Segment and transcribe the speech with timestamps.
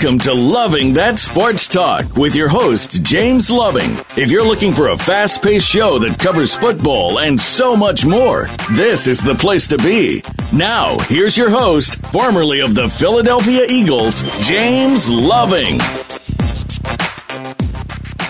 [0.00, 3.90] Welcome to Loving That Sports Talk with your host, James Loving.
[4.16, 8.46] If you're looking for a fast paced show that covers football and so much more,
[8.76, 10.22] this is the place to be.
[10.54, 15.78] Now, here's your host, formerly of the Philadelphia Eagles, James Loving.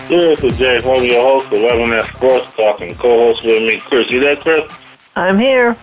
[0.08, 3.62] This is James Loving, your host of Loving That Sports Talk, and co host with
[3.62, 4.10] me, Chris.
[4.10, 5.10] You there, Chris?
[5.16, 5.76] I'm here.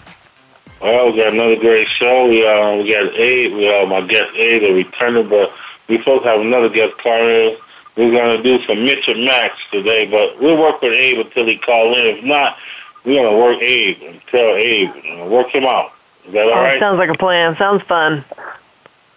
[0.81, 2.27] Well, we got another great show.
[2.27, 3.53] We uh, we got Abe.
[3.53, 5.53] We have my guest Abe, the returner, but
[5.87, 7.55] we supposed to have another guest caller.
[7.95, 11.45] We're going to do some Mitch and Max today, but we'll work with Abe until
[11.45, 12.17] he call in.
[12.17, 12.57] If not,
[13.05, 15.91] we're going to work Abe and tell Abe and work him out.
[16.25, 16.79] Is that all oh, right?
[16.79, 17.55] Sounds like a plan.
[17.55, 18.25] Sounds fun.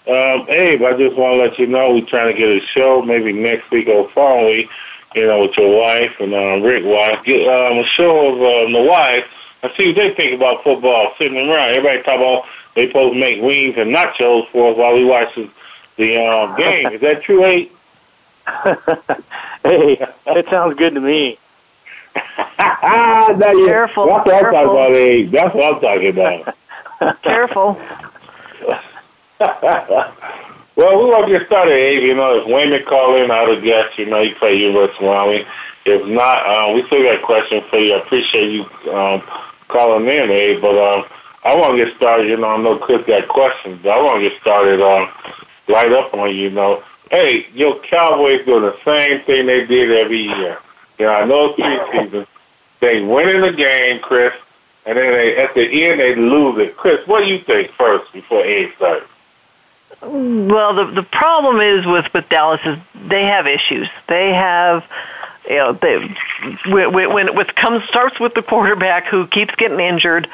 [0.07, 3.03] Um, Abe, I just want to let you know we're trying to get a show
[3.03, 4.71] maybe next week or following week,
[5.15, 7.25] you know, with your wife and uh, Rick wife.
[7.25, 9.31] Get um, a show of um, the wife
[9.63, 11.77] and see what they think about football sitting around.
[11.77, 15.35] Everybody talk about they supposed to make wings and nachos for us while we watch
[15.35, 15.51] the,
[15.99, 16.87] the um, game.
[16.87, 17.71] Is that true, Abe?
[19.63, 21.39] hey, that sounds good to me.
[22.15, 24.07] that, careful.
[24.07, 24.49] That's what careful.
[24.49, 25.31] I'm talking about, Abe.
[25.31, 27.23] That's what I'm talking about.
[27.23, 27.79] careful.
[30.77, 32.03] well, we want to get started, Abe.
[32.05, 35.11] You know, if Wayman call in, I'd have guessed, you know, he play University of
[35.11, 35.47] Wyoming.
[35.85, 37.95] If not, uh, we still got a question for you.
[37.95, 39.23] I appreciate you um,
[39.69, 40.61] calling in, Abe.
[40.61, 41.05] But um,
[41.45, 42.29] I want to get started.
[42.29, 45.09] You know, I know Chris got questions, but I want to get started um,
[45.69, 46.51] right up on you.
[46.51, 50.59] Know, hey, your Cowboys doing the same thing they did every year.
[50.99, 52.27] You know, I know preseason.
[52.81, 54.35] They win in the game, Chris,
[54.87, 56.77] and then they at the end they lose it.
[56.77, 59.07] Chris, what do you think first before Abe starts?
[60.01, 63.89] Well, the the problem is with with Dallas is they have issues.
[64.07, 64.89] They have
[65.49, 66.15] you know, they,
[66.67, 70.29] when, when it with, comes starts with the quarterback who keeps getting injured,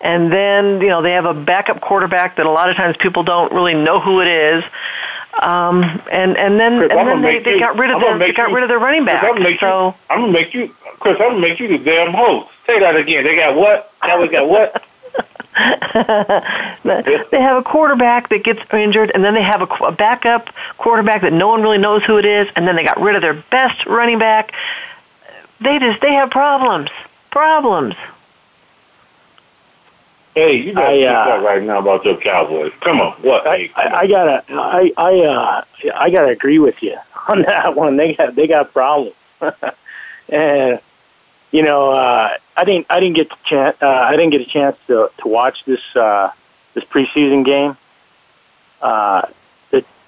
[0.00, 3.22] and then you know they have a backup quarterback that a lot of times people
[3.22, 4.64] don't really know who it is.
[5.40, 8.48] Um, and and then Chris, and then they, they got rid of their they got
[8.48, 9.20] you, rid of their running back.
[9.20, 11.16] Chris, I'm gonna so you, I'm gonna make you, Chris.
[11.20, 12.48] I'm gonna make you the damn host.
[12.66, 13.24] Say that again.
[13.24, 13.92] They got what?
[14.02, 14.84] Now we got what?
[16.84, 20.48] They have a quarterback that gets injured, and then they have a, a backup
[20.78, 23.22] quarterback that no one really knows who it is, and then they got rid of
[23.22, 24.52] their best running back.
[25.60, 26.90] They just they have problems,
[27.30, 27.94] problems.
[30.34, 32.72] Hey, you got to uh, up right now about your Cowboys.
[32.80, 33.46] Come on, what?
[33.46, 35.64] I, hey, I, I gotta, I, I, uh,
[35.96, 36.96] I gotta agree with you
[37.28, 37.96] on that one.
[37.96, 39.16] They got, they got problems,
[40.28, 40.80] and
[41.50, 44.46] you know, uh, I didn't, I didn't get the chance, uh, I didn't get a
[44.46, 46.30] chance to to watch this, uh,
[46.74, 47.76] this preseason game,
[48.82, 49.22] uh,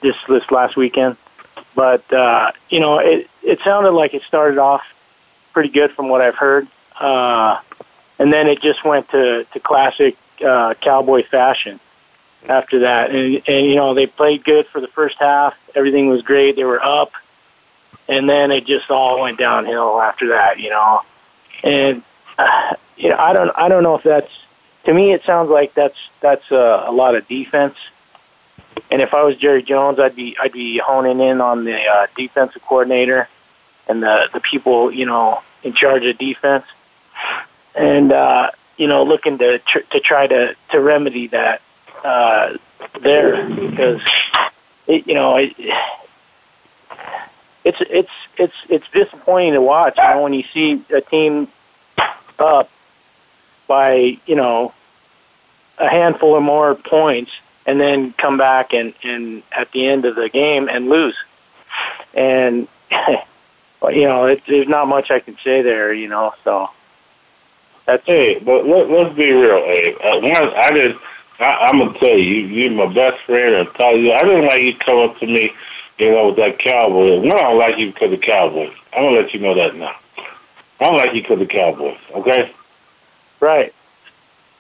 [0.03, 1.17] this this last weekend,
[1.75, 4.83] but uh, you know, it it sounded like it started off
[5.53, 6.67] pretty good from what I've heard.
[6.99, 7.61] Uh,
[8.19, 11.81] and then it just went to to classic uh, cowboy fashion
[12.49, 13.11] after that.
[13.11, 15.59] And and you know they played good for the first half.
[15.75, 16.57] Everything was great.
[16.57, 17.13] They were up,
[18.09, 20.59] and then it just all went downhill after that.
[20.59, 21.03] You know,
[21.63, 22.03] and
[22.39, 24.45] uh, you know I don't I don't know if that's
[24.85, 27.77] to me it sounds like that's that's a, a lot of defense.
[28.91, 32.07] And if I was Jerry Jones, I'd be I'd be honing in on the uh,
[32.17, 33.29] defensive coordinator
[33.89, 36.65] and the the people you know in charge of defense
[37.75, 41.61] and uh, you know looking to tr- to try to to remedy that
[42.05, 42.57] uh,
[43.01, 44.01] there because
[44.87, 45.55] it, you know it,
[47.65, 49.97] it's it's it's it's disappointing to watch.
[49.97, 51.49] You know when you see a team
[52.39, 52.71] up
[53.69, 54.73] by you know
[55.79, 57.33] a handful or more points
[57.67, 61.17] and then come back and and at the end of the game and lose
[62.15, 66.71] and you know it, there's not much I can say there you know so
[67.85, 69.97] that's hey, but let, let's be real, Abe.
[69.97, 70.97] Uh, once I did,
[71.41, 74.47] I, I'm gonna tell you, you, you're my best friend, and tell you, I didn't
[74.47, 75.53] like you come up to me,
[76.03, 77.21] you know, with that cowboy.
[77.21, 78.73] One, I don't like you because of Cowboys.
[78.93, 79.95] I'm gonna let you know that now.
[80.81, 81.99] I don't like you because of Cowboys.
[82.13, 82.53] Okay.
[83.41, 83.73] Right.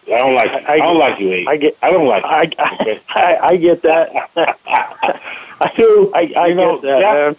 [0.06, 0.50] I don't like.
[0.50, 1.48] I, I, I don't like you, Abe.
[1.48, 1.76] I get.
[1.82, 2.24] I don't like.
[2.24, 2.50] I, you,
[2.80, 3.00] okay?
[3.08, 4.30] I, I get that.
[5.60, 6.12] I do.
[6.14, 7.36] I, I you know, get that.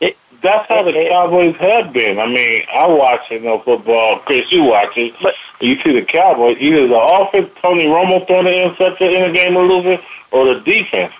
[0.00, 2.18] that that's how the Cowboys have been.
[2.18, 4.18] I mean, I watch you know football.
[4.20, 5.14] Chris, you watch it.
[5.22, 6.58] But you see the Cowboys.
[6.58, 9.98] Either the offense, Tony Romo throwing the interception in a game of losing,
[10.30, 11.12] or the defense.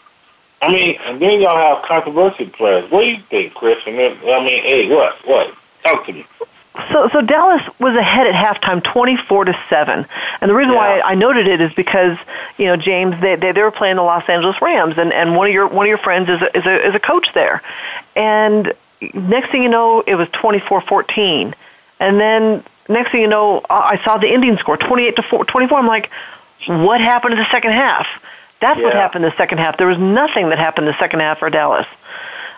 [0.61, 2.91] I mean, and then y'all have controversial players.
[2.91, 3.79] What do you think, Chris?
[3.87, 5.55] And then, I mean, hey, what, what?
[5.85, 6.27] Talk to me.
[6.93, 10.07] So, so Dallas was ahead at halftime, twenty-four to seven,
[10.41, 10.79] and the reason Yeah.
[10.79, 12.17] why I noted it is because
[12.57, 15.49] you know James, they they, they were playing the Los Angeles Rams, and, and one
[15.49, 17.63] of your one of your friends is a, is a is a coach there,
[18.15, 18.73] and
[19.13, 21.55] next thing you know, it was 24-14,
[21.99, 25.47] and then next thing you know, I I saw the ending score, twenty-eight to 4,
[25.47, 25.79] 24.
[25.81, 26.11] I'm like,
[26.67, 28.07] what happened in the second half?
[28.61, 28.85] That's Yeah.
[28.87, 29.77] what happened the second half.
[29.77, 31.87] There was nothing that happened the second half for Dallas.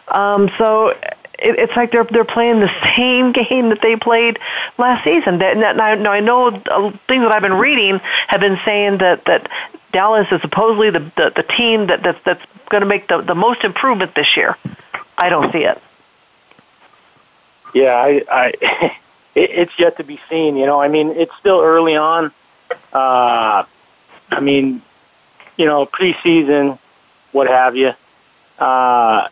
[0.08, 4.38] Um, so it, it's like they're they're playing the same game that they played
[4.79, 5.38] last season.
[5.38, 9.25] That now, now I know uh, things that I've been reading have been saying that
[9.26, 9.49] that
[9.93, 13.35] Dallas is supposedly the the, the team that, that that's going to make the the
[13.35, 14.56] most improvement this year.
[15.19, 15.81] I don't see it.
[17.75, 18.46] Yeah, I, I
[19.35, 20.56] it, it's yet to be seen.
[20.56, 22.32] You know, I mean, it's still early on.
[22.93, 23.64] Uh,
[24.32, 24.82] I mean,
[25.56, 26.79] you know, preseason,
[27.32, 27.93] what have you.
[28.58, 29.29] Uh,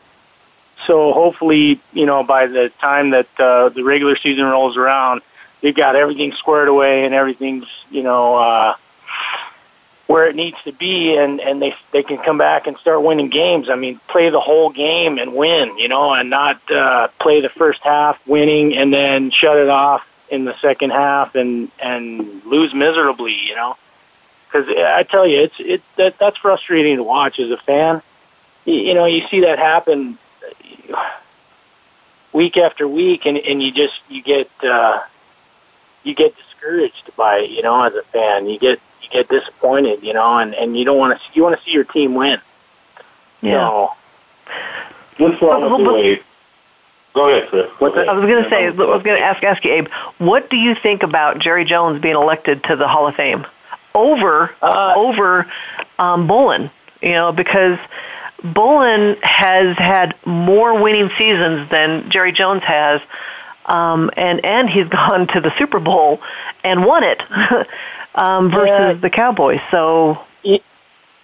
[0.87, 5.23] so hopefully, you know, by the time that uh, the regular season rolls around,
[5.61, 8.75] they've got everything squared away and everything's, you know, uh,
[10.07, 13.29] where it needs to be, and and they they can come back and start winning
[13.29, 13.69] games.
[13.69, 17.51] I mean, play the whole game and win, you know, and not uh, play the
[17.51, 22.73] first half winning and then shut it off in the second half and and lose
[22.73, 23.77] miserably, you know.
[24.51, 28.03] Because I tell you, it's it that that's frustrating to watch as a fan.
[28.65, 30.17] You, you know, you see that happen
[32.33, 35.01] week after week, and and you just you get uh,
[36.03, 38.49] you get discouraged by it, you know, as a fan.
[38.49, 41.59] You get you get disappointed, you know, and and you don't want to you want
[41.59, 42.41] to see your team win.
[43.43, 43.69] Yeah.
[43.69, 43.93] So,
[45.19, 46.23] What's wrong with the way?
[47.13, 47.71] Go ahead, Chris.
[47.79, 48.09] Go that?
[48.09, 50.57] I was going to say, I was going to ask ask you, Abe, what do
[50.57, 53.45] you think about Jerry Jones being elected to the Hall of Fame
[53.95, 55.47] over Uh, over
[55.99, 56.71] um, Bowlen?
[57.03, 57.79] You know, because
[58.43, 63.01] Bowlen has had more winning seasons than Jerry Jones has,
[63.67, 66.21] um, and and he's gone to the Super Bowl
[66.65, 67.23] and won it
[68.15, 68.93] um, versus Yeah.
[68.95, 69.61] the Cowboys.
[69.71, 70.19] So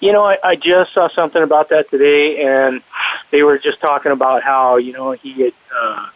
[0.01, 2.83] You know, I, I just saw something about that today, and
[3.31, 6.09] they were just talking about how you know he had, uh,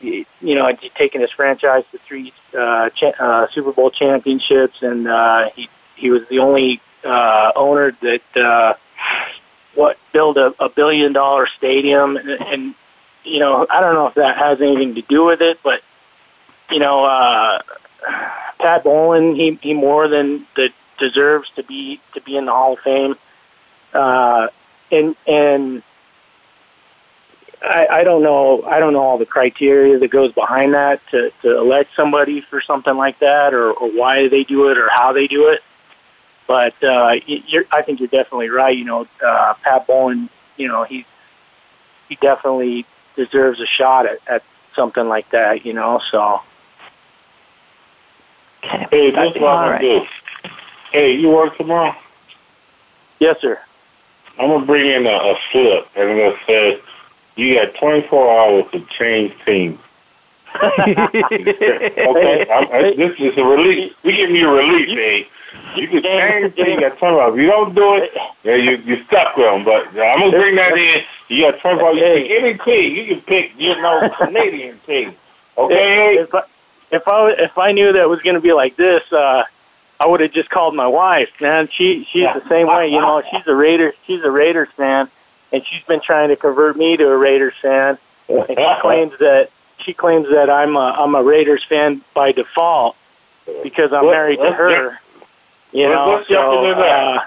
[0.00, 5.08] you know, he'd taken his franchise to three uh, cha- uh, Super Bowl championships, and
[5.08, 8.74] uh, he he was the only uh, owner that uh,
[9.74, 12.74] what built a, a billion dollar stadium, and, and
[13.24, 15.82] you know, I don't know if that has anything to do with it, but
[16.70, 17.60] you know, uh,
[18.58, 22.74] Pat Bowlen, he he more than the deserves to be to be in the Hall
[22.74, 23.14] of Fame.
[23.92, 24.48] Uh,
[24.90, 25.82] and and
[27.62, 31.30] I, I don't know I don't know all the criteria that goes behind that to,
[31.42, 35.12] to elect somebody for something like that or, or why they do it or how
[35.12, 35.62] they do it.
[36.46, 38.76] But uh, you're, I think you're definitely right.
[38.76, 40.30] You know, uh, Pat Bowlen.
[40.56, 41.04] You know, he
[42.08, 44.42] he definitely deserves a shot at, at
[44.74, 45.66] something like that.
[45.66, 46.40] You know, so
[48.64, 49.80] okay, Hey, this is what All I'm right.
[49.80, 50.06] gonna do.
[50.92, 51.94] Hey, you work tomorrow?
[53.20, 53.60] yes, sir.
[54.38, 56.80] I'm gonna bring in a, a slip, and it says
[57.38, 59.78] you got 24 hours to change teams.
[60.62, 64.02] okay, I'm, I, this is a relief.
[64.02, 65.28] We give you a release, hey.
[65.76, 66.80] You can change the team.
[66.80, 67.34] You got 24 hours.
[67.34, 68.12] If you don't do it,
[68.42, 69.64] yeah, you you stuck with them.
[69.64, 71.04] But I'm gonna bring that in.
[71.28, 71.96] You got 24 hours.
[71.96, 72.96] You pick any team.
[72.96, 75.14] You can pick, you know, Canadian team.
[75.56, 76.14] Okay.
[76.18, 76.42] If I,
[76.90, 79.44] if I if I knew that it was going to be like this, uh,
[80.00, 81.40] I would have just called my wife.
[81.40, 82.38] Man, she she's Yeah.
[82.38, 82.88] the same way.
[82.88, 85.08] You know, she's a Raiders she's a Raiders fan,
[85.52, 87.98] and she's been trying to convert me to a Raiders fan.
[88.28, 92.96] And she claims that she claims that I'm a I'm a Raiders fan by default
[93.62, 94.98] because I'm What- married to what- her.
[95.70, 97.20] You know, what's so uh,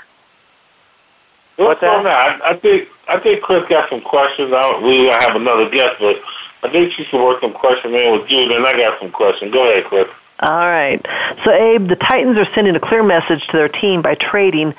[1.57, 2.41] What's What's on that?
[2.43, 4.51] I, I think I think Chris got some questions.
[4.51, 6.19] I don't, we don't have another guest, but
[6.63, 8.47] I think she should work some questions in with you.
[8.47, 9.53] Then I got some questions.
[9.53, 10.07] Go ahead, Chris.
[10.39, 10.99] All right.
[11.45, 14.73] So, Abe, the Titans are sending a clear message to their team by trading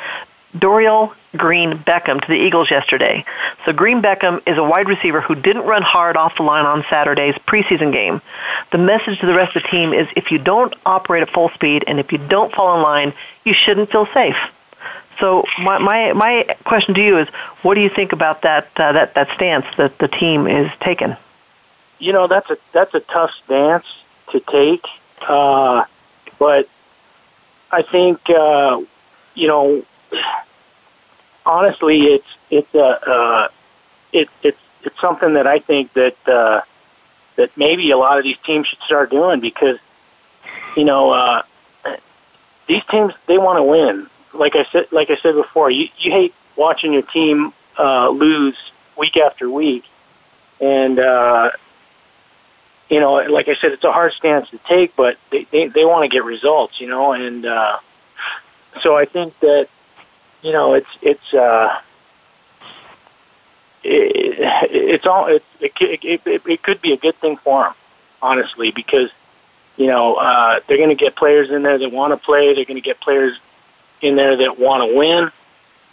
[0.56, 3.24] Dorial Green Beckham to the Eagles yesterday.
[3.64, 6.84] So, Green Beckham is a wide receiver who didn't run hard off the line on
[6.90, 8.20] Saturday's preseason game.
[8.70, 11.48] The message to the rest of the team is if you don't operate at full
[11.50, 13.12] speed and if you don't fall in line,
[13.44, 14.36] you shouldn't feel safe.
[15.18, 17.28] So, my my, my question to you is,
[17.62, 21.16] what do you think about that uh, that that stance that the team is taking?
[22.02, 23.86] you know that's a that's a tough stance
[24.30, 24.84] to take,
[25.28, 25.84] uh,
[26.38, 26.68] but
[27.70, 28.82] I think uh,
[29.34, 29.84] you know
[31.46, 33.48] honestly it's it's a uh,
[34.12, 36.62] it, it's it's something that I think that uh,
[37.36, 39.78] that maybe a lot of these teams should start doing because
[40.76, 41.42] you know uh,
[42.66, 44.06] these teams they want to win.
[44.34, 48.56] Like I said, like I said before, you you hate watching your team uh, lose
[48.96, 49.84] week after week,
[50.60, 51.50] and uh,
[52.88, 55.84] you know, like I said, it's a hard stance to take, but they they, they
[55.84, 57.78] want to get results, you know, and uh,
[58.80, 59.68] so I think that
[60.42, 61.80] you know it's it's uh,
[63.84, 64.36] it,
[64.70, 67.74] it's all it it, it it it could be a good thing for them,
[68.20, 69.10] honestly, because
[69.76, 72.54] you know uh, they're going to get players in there that want to play.
[72.54, 73.38] They're going to get players
[74.00, 75.30] in there that want to win,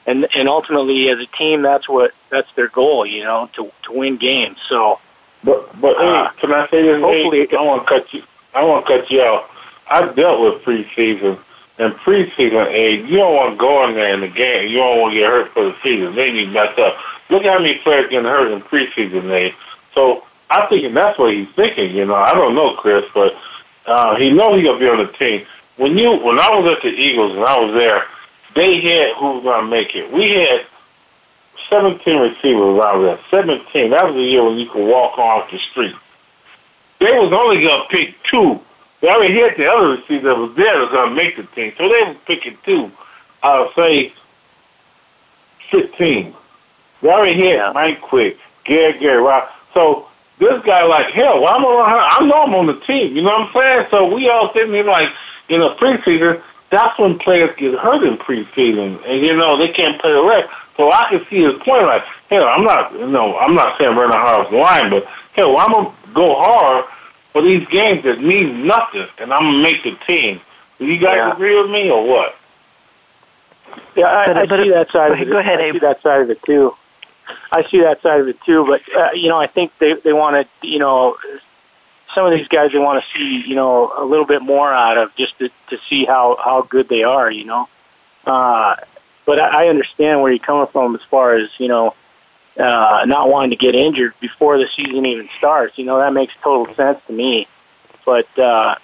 [0.06, 3.94] and and ultimately as a team, that's what that's their goal, you know, to to
[3.94, 4.58] win games.
[4.68, 5.00] So,
[5.44, 7.02] but but uh, hey, can I say this?
[7.02, 8.24] Hopefully, I want to cut you.
[8.54, 9.86] I want to cut you off.
[9.90, 11.40] I've dealt with preseason.
[11.80, 14.70] And preseason, hey, you don't want to go in there in the game.
[14.70, 16.14] You don't want to get hurt for the season.
[16.14, 16.98] Then you mess up.
[17.30, 19.56] Look at how many players getting hurt in preseason, hey.
[19.94, 21.96] So I think that's what he's thinking.
[21.96, 23.34] You know, I don't know, Chris, but
[23.86, 25.46] uh, he knows he's gonna be on the team.
[25.78, 28.04] When you when I was at the Eagles and I was there,
[28.56, 30.12] they had who was gonna make it.
[30.12, 30.66] We had
[31.70, 33.20] seventeen receivers around there.
[33.30, 33.92] Seventeen.
[33.92, 35.96] That was the year when you could walk off the street.
[37.00, 38.60] They was only gonna pick two.
[39.02, 41.72] They already had the other receiver that was there that was gonna make the team,
[41.78, 42.92] so they was picking two.
[43.42, 44.14] I would say
[45.70, 46.34] fifteen.
[47.02, 49.56] They already had Mike Quick, Gary Gary Rock.
[49.74, 51.42] So this guy like hell.
[51.42, 53.16] Well, I'm around, I know I'm on the team.
[53.16, 53.88] You know what I'm saying?
[53.90, 55.12] So we all sitting here like
[55.48, 56.42] in the preseason.
[56.70, 60.50] That's when players get hurt in preseason, and you know they can't play the rest.
[60.76, 61.84] So I can see his point.
[61.84, 62.92] Like hell, I'm not.
[62.94, 66.86] You know, I'm not saying Bernard Hart's lying, but hell, I'm gonna go hard
[67.32, 70.42] for these games that mean nothing, and I'm gonna make the team.
[70.78, 71.34] Do you guys yeah.
[71.34, 72.36] agree with me or what?
[73.96, 75.26] Yeah, I, but, I but see it, that side of it.
[75.30, 75.74] Go ahead, I Abe.
[75.74, 76.76] see that side of it too.
[77.52, 78.66] I see that side of it too.
[78.66, 81.18] But uh, you know, I think they they want to, you know,
[82.14, 84.98] some of these guys they want to see, you know, a little bit more out
[84.98, 87.70] of just to to see how how good they are, you know.
[88.26, 88.76] Uh,
[89.26, 91.94] but I, I understand where you're coming from as far as you know,
[92.60, 95.78] uh, not wanting to get injured before the season even starts.
[95.78, 97.48] You know, that makes total sense to me.
[98.06, 98.76] But uh,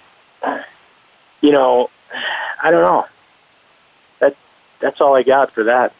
[1.40, 1.90] you know,
[2.62, 3.06] I don't know.
[4.20, 4.36] That
[4.80, 5.92] that's all I got for that.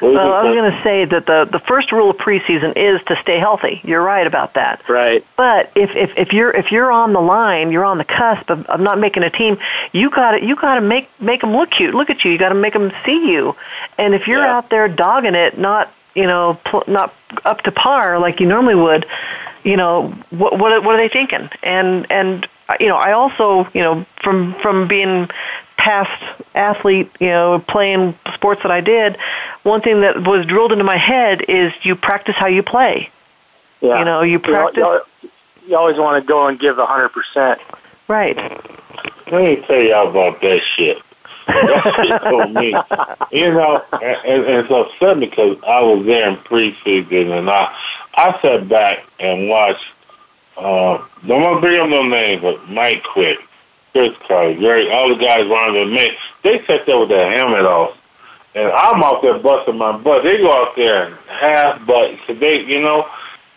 [0.00, 3.16] Well, I was going to say that the, the first rule of preseason is to
[3.16, 3.80] stay healthy.
[3.82, 4.88] You're right about that.
[4.88, 5.26] Right.
[5.36, 8.66] But if, if, if you're if you're on the line, you're on the cusp of,
[8.66, 9.58] of not making a team.
[9.92, 11.94] You got to you got to make make them look cute.
[11.94, 12.30] Look at you.
[12.30, 13.56] You got to make them see you.
[13.98, 14.56] And if you're yeah.
[14.56, 18.74] out there dogging it, not you know pl- not up to par like you normally
[18.74, 19.06] would,
[19.64, 21.48] you know what what what are they thinking?
[21.62, 22.46] And and
[22.80, 25.28] you know I also you know from from being
[25.76, 26.22] past
[26.54, 29.16] athlete, you know, playing sports that I did,
[29.62, 33.10] one thing that was drilled into my head is you practice how you play.
[33.80, 34.00] Yeah.
[34.00, 34.76] You know, you practice.
[35.22, 35.30] You,
[35.68, 37.60] you always want to go and give a hundred percent.
[38.08, 38.36] Right.
[39.30, 41.00] Let me tell y'all about that shit.
[41.48, 42.76] Told me,
[43.32, 47.74] you know, and, and it's upset because I was there in preseason and I,
[48.14, 49.84] I sat back and watched.
[50.56, 53.38] Uh, don't want to bring up no name, but Mike Quick
[53.92, 56.10] Cris Carter, Jerry, all the guys around them, man,
[56.42, 57.94] they sat there with their helmet off.
[58.54, 60.22] And I'm out there busting my butt.
[60.22, 62.18] They go out there and half butt.
[62.26, 63.08] So they, you know,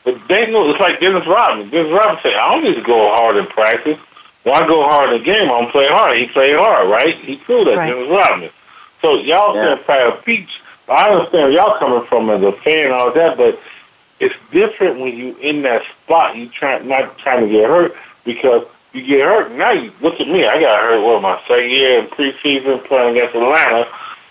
[0.04, 1.70] but they know it's like Dennis Rodman.
[1.70, 4.00] Dennis Rodman said, I don't need to go hard in practice.
[4.44, 6.18] When I go hard in the game, I'm play hard.
[6.18, 7.16] He played hard, right?
[7.16, 7.94] He proved that, right.
[7.94, 8.50] Dennis Rodman.
[9.02, 9.76] So y'all yeah.
[9.76, 13.60] saying Pat Peach, I understand y'all coming from as a fan and all that, but
[14.20, 16.36] it's different when you in that spot.
[16.36, 19.52] You try not trying to get hurt because you get hurt.
[19.54, 20.46] Now you look at me.
[20.46, 21.04] I got hurt.
[21.04, 23.88] What my second year in preseason playing against Atlanta.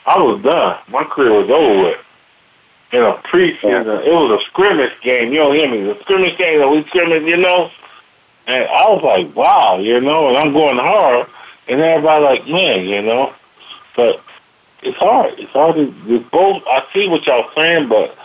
[0.06, 0.78] I was done.
[0.88, 2.06] My career was over with.
[2.92, 5.32] In a preseason, it was a scrimmage game.
[5.32, 5.82] You don't hear me?
[5.82, 7.70] The scrimmage game that we scrimmage, you know.
[8.46, 10.28] And I was like, wow, you know.
[10.28, 11.26] And I'm going hard,
[11.68, 13.32] and everybody like, man, you know.
[13.96, 14.20] But
[14.82, 15.38] it's hard.
[15.38, 16.62] It's hard to it's both.
[16.66, 18.16] I see what y'all saying, but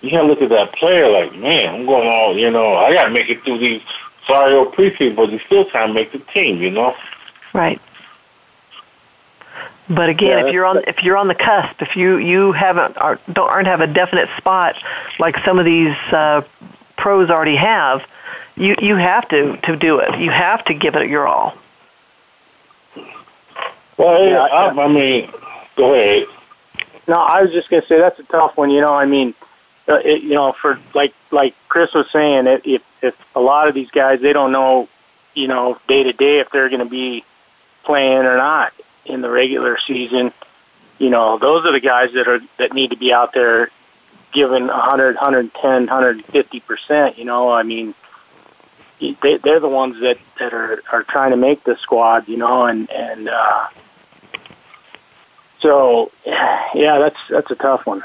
[0.00, 2.74] you gotta look at that player like, man, I'm going all, you know.
[2.74, 3.82] I gotta make it through these
[4.26, 6.94] sorry or preseason, but you still trying to make the team, you know.
[7.52, 7.80] Right.
[9.88, 12.96] But again, yeah, if you're on if you're on the cusp, if you you haven't
[12.96, 14.76] are, don't aren't have a definite spot
[15.18, 16.42] like some of these uh,
[16.96, 18.06] pros already have,
[18.56, 20.18] you you have to to do it.
[20.20, 21.56] You have to give it your all.
[23.96, 25.30] Well, yeah, I, I mean,
[25.76, 26.26] go ahead.
[27.06, 28.70] No, I was just gonna say that's a tough one.
[28.70, 29.34] You know, I mean,
[29.88, 33.74] uh, it, you know, for like like Chris was saying, if if a lot of
[33.74, 34.88] these guys they don't know,
[35.34, 37.24] you know, day to day if they're going to be
[37.82, 38.72] playing or not
[39.04, 40.32] in the regular season,
[40.98, 43.70] you know, those are the guys that are that need to be out there
[44.32, 47.18] giving 100, 110, 150 percent.
[47.18, 47.94] You know, I mean,
[49.00, 52.28] they, they're the ones that that are are trying to make the squad.
[52.28, 53.68] You know, and and uh,
[55.60, 58.02] so yeah, that's that's a tough one.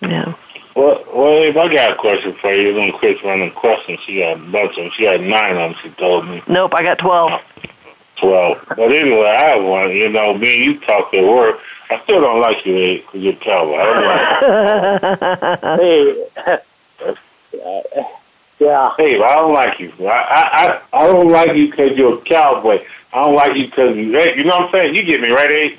[0.00, 0.34] Yeah.
[0.74, 4.00] Well, well, if I got a question for you, you're going to quit running questions.
[4.00, 4.90] She got a bunch of them.
[4.96, 6.42] She got nine of them, she told me.
[6.48, 7.30] Nope, I got 12.
[8.16, 8.64] 12.
[8.70, 9.90] But anyway, I have one.
[9.90, 11.60] You know, me and you talk at work.
[11.90, 13.76] I still don't like you, Ed, because you're cowboy.
[13.76, 15.02] I don't
[15.78, 16.26] like you.
[17.94, 18.08] hey.
[18.58, 18.94] Yeah.
[18.96, 19.92] Hey, I don't like you.
[20.00, 22.84] I I I don't like you because you're a cowboy.
[23.12, 24.04] I don't like you because you.
[24.04, 24.94] You know what I'm saying?
[24.94, 25.78] You get me right, Abe?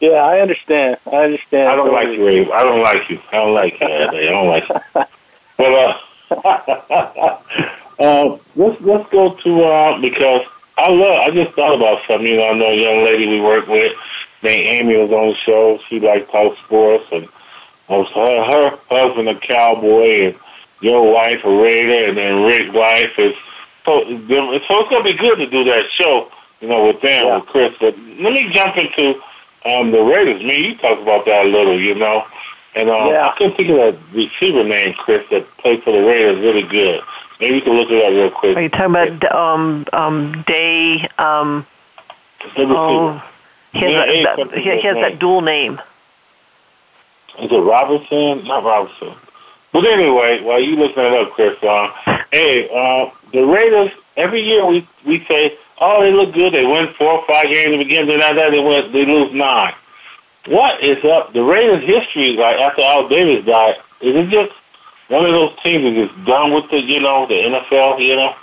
[0.00, 0.96] Yeah, I understand.
[1.10, 1.68] I understand.
[1.68, 2.50] I don't like you, Abe.
[2.50, 3.20] I don't like you.
[3.32, 3.86] I don't like you.
[3.86, 5.04] I don't like you.
[5.60, 7.38] But uh,
[7.98, 10.46] uh, let's let's go to uh, because
[10.78, 11.20] I love.
[11.20, 12.26] I just thought about something.
[12.26, 13.94] You know, I know a young lady we work with
[14.42, 15.78] named Amy was on the show.
[15.88, 17.28] She liked talk sports, and
[17.90, 20.34] was her her husband a cowboy, and
[20.80, 23.34] your wife a Raider, and then Rick's wife is.
[23.84, 26.30] So, so it's gonna be good to do that show.
[26.60, 27.36] You know, with them, yeah.
[27.36, 27.74] with Chris.
[27.80, 29.20] But let me jump into
[29.64, 30.42] um, the Raiders.
[30.42, 31.78] Me, you talked about that a little.
[31.78, 32.24] You know.
[32.74, 33.28] And um, yeah.
[33.28, 37.02] I couldn't think of that receiver name, Chris, that played for the Raiders really good.
[37.40, 38.56] Maybe you can look it up real quick.
[38.56, 41.08] Are you talking about um, um, Day?
[41.18, 41.66] Um,
[42.58, 43.24] oh,
[43.72, 45.80] he has, yeah, that, that, he has that dual name.
[47.40, 48.46] Is it Robertson?
[48.46, 49.14] Not Robertson.
[49.72, 51.92] But anyway, while you looking it up, Chris, uh,
[52.32, 56.52] hey, uh, the Raiders, every year we, we say, oh, they look good.
[56.52, 58.06] They win four or five games at the beginning.
[58.08, 59.74] Then after that, they, they lose nine.
[60.46, 61.32] What is up?
[61.32, 64.52] The Raiders' history, like after Al Davis died, is it just
[65.08, 68.34] one of those teams that is done with the, you know, the NFL, you know?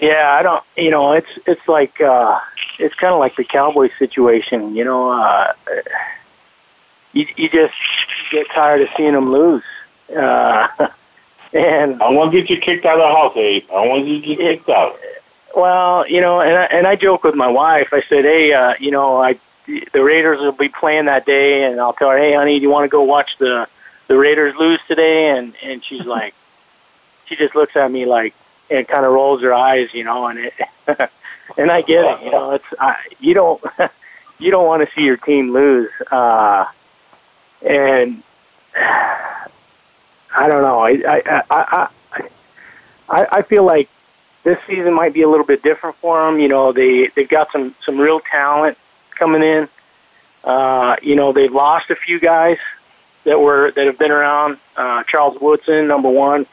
[0.00, 0.64] Yeah, I don't.
[0.76, 2.38] You know, it's it's like uh,
[2.78, 4.74] it's kind of like the Cowboys situation.
[4.74, 5.52] You know, uh,
[7.12, 7.74] you you just
[8.30, 9.62] get tired of seeing them lose.
[10.14, 10.68] Uh,
[11.52, 13.64] and I want to get you kicked out of the house, Abe.
[13.72, 14.98] I want you to get kicked out.
[15.54, 17.92] Well, you know, and I, and I joke with my wife.
[17.92, 19.38] I said, hey, uh, you know, I
[19.92, 22.70] the Raiders will be playing that day, and I'll tell her, "Hey, honey, do you
[22.70, 23.68] want to go watch the
[24.08, 26.34] the Raiders lose today?" And and she's like,
[27.26, 28.34] she just looks at me like
[28.70, 30.54] and kind of rolls her eyes, you know, and it
[31.58, 33.62] and I get it, you know, it's I, you don't
[34.38, 36.66] you don't want to see your team lose, uh,
[37.66, 38.22] and
[38.84, 41.88] I don't know, I I I
[43.08, 43.88] I, I feel like
[44.42, 46.38] this season might be a little bit different for them.
[46.38, 48.78] You know, they they've got some some real talent
[49.10, 49.68] coming in.
[50.42, 52.58] Uh, you know, they've lost a few guys
[53.24, 54.58] that were that have been around.
[54.76, 56.46] Uh, Charles Woodson, number one.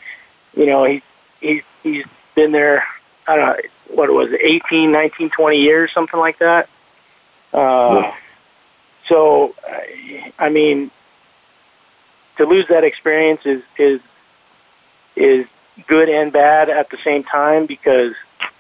[0.56, 1.02] You know, he
[1.40, 2.84] he he's been there.
[3.28, 3.62] I don't know
[3.94, 6.70] what it was, 18, 19, 20 years, something like that.
[7.54, 8.16] Uh, yeah.
[9.08, 9.56] So,
[10.38, 10.92] I mean,
[12.38, 14.02] to lose that experience is is
[15.16, 15.48] is
[15.88, 18.14] good and bad at the same time because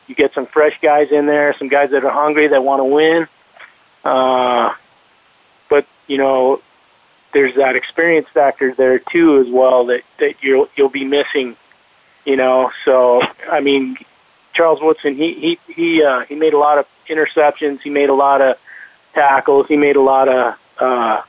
[0.07, 2.85] you get some fresh guys in there, some guys that are hungry that want to
[2.85, 3.27] win,
[4.03, 4.73] uh,
[5.69, 6.61] but you know,
[7.33, 11.55] there's that experience factor there too as well that that you'll you'll be missing.
[12.25, 13.97] You know, so I mean,
[14.53, 17.81] Charles Woodson he he he uh, he made a lot of interceptions.
[17.81, 18.57] He made a lot of
[19.13, 19.67] tackles.
[19.67, 21.21] He made a lot of uh,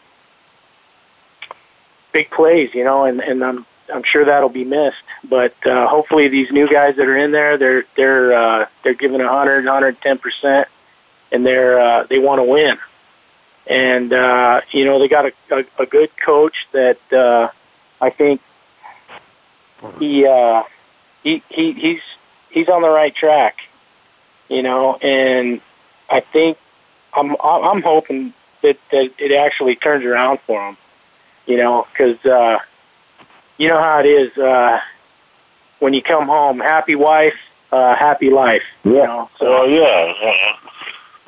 [2.12, 2.75] big plays.
[2.75, 5.03] You know, and and I'm I'm sure that'll be missed.
[5.29, 9.18] But uh, hopefully, these new guys that are in there, they're they're uh, they're giving
[9.18, 10.68] 100, 110 percent
[11.31, 12.79] and they're uh, they want to win.
[13.66, 17.49] And uh, you know they got a, a, a good coach that uh,
[18.01, 18.40] I think
[19.99, 20.62] he, uh,
[21.23, 22.01] he he he's
[22.51, 23.59] he's on the right track.
[24.49, 25.61] You know, and
[26.09, 26.57] I think
[27.12, 30.77] I'm I'm hoping that, that it actually turns around for him.
[31.48, 32.58] You know, because uh,
[33.56, 34.80] you know how it is uh,
[35.78, 37.34] when you come home, happy wife,
[37.72, 38.62] uh, happy life.
[38.84, 38.92] Yeah.
[38.92, 39.30] You know?
[39.38, 40.56] So, oh yeah.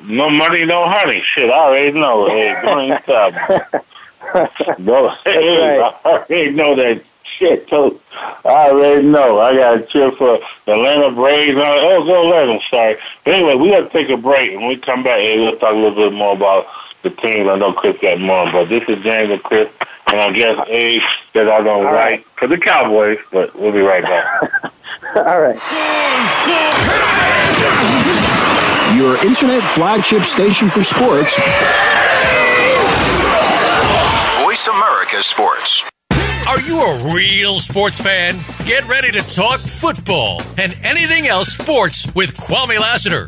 [0.03, 1.21] No money, no honey.
[1.33, 2.27] Shit, I already know.
[2.27, 3.33] Hey, green tub.
[4.79, 5.95] no, hey, right.
[6.05, 7.99] I already know that shit too.
[8.45, 9.39] I already know.
[9.39, 11.57] I got a chip for the Atlanta Braves.
[11.59, 12.59] Oh, go let them.
[12.69, 12.95] Sorry.
[13.23, 14.55] But anyway, we got to take a break.
[14.55, 16.67] When we come back, hey, we'll talk a little bit more about
[17.01, 17.47] the teams.
[17.47, 19.69] I know Chris got more, but this is James and Chris,
[20.07, 20.65] and I guess uh-huh.
[20.67, 21.01] Abe
[21.33, 23.19] that I don't write for the Cowboys.
[23.31, 24.73] But we'll be right back.
[25.15, 25.59] All right
[29.01, 31.35] your internet flagship station for sports.
[34.43, 35.85] Voice America Sports.
[36.47, 38.35] Are you a real sports fan?
[38.65, 43.27] Get ready to talk football and anything else sports with Kwame Lassiter,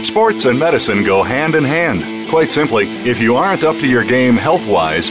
[0.00, 2.28] Sports and medicine go hand in hand.
[2.28, 5.10] Quite simply, if you aren't up to your game health wise,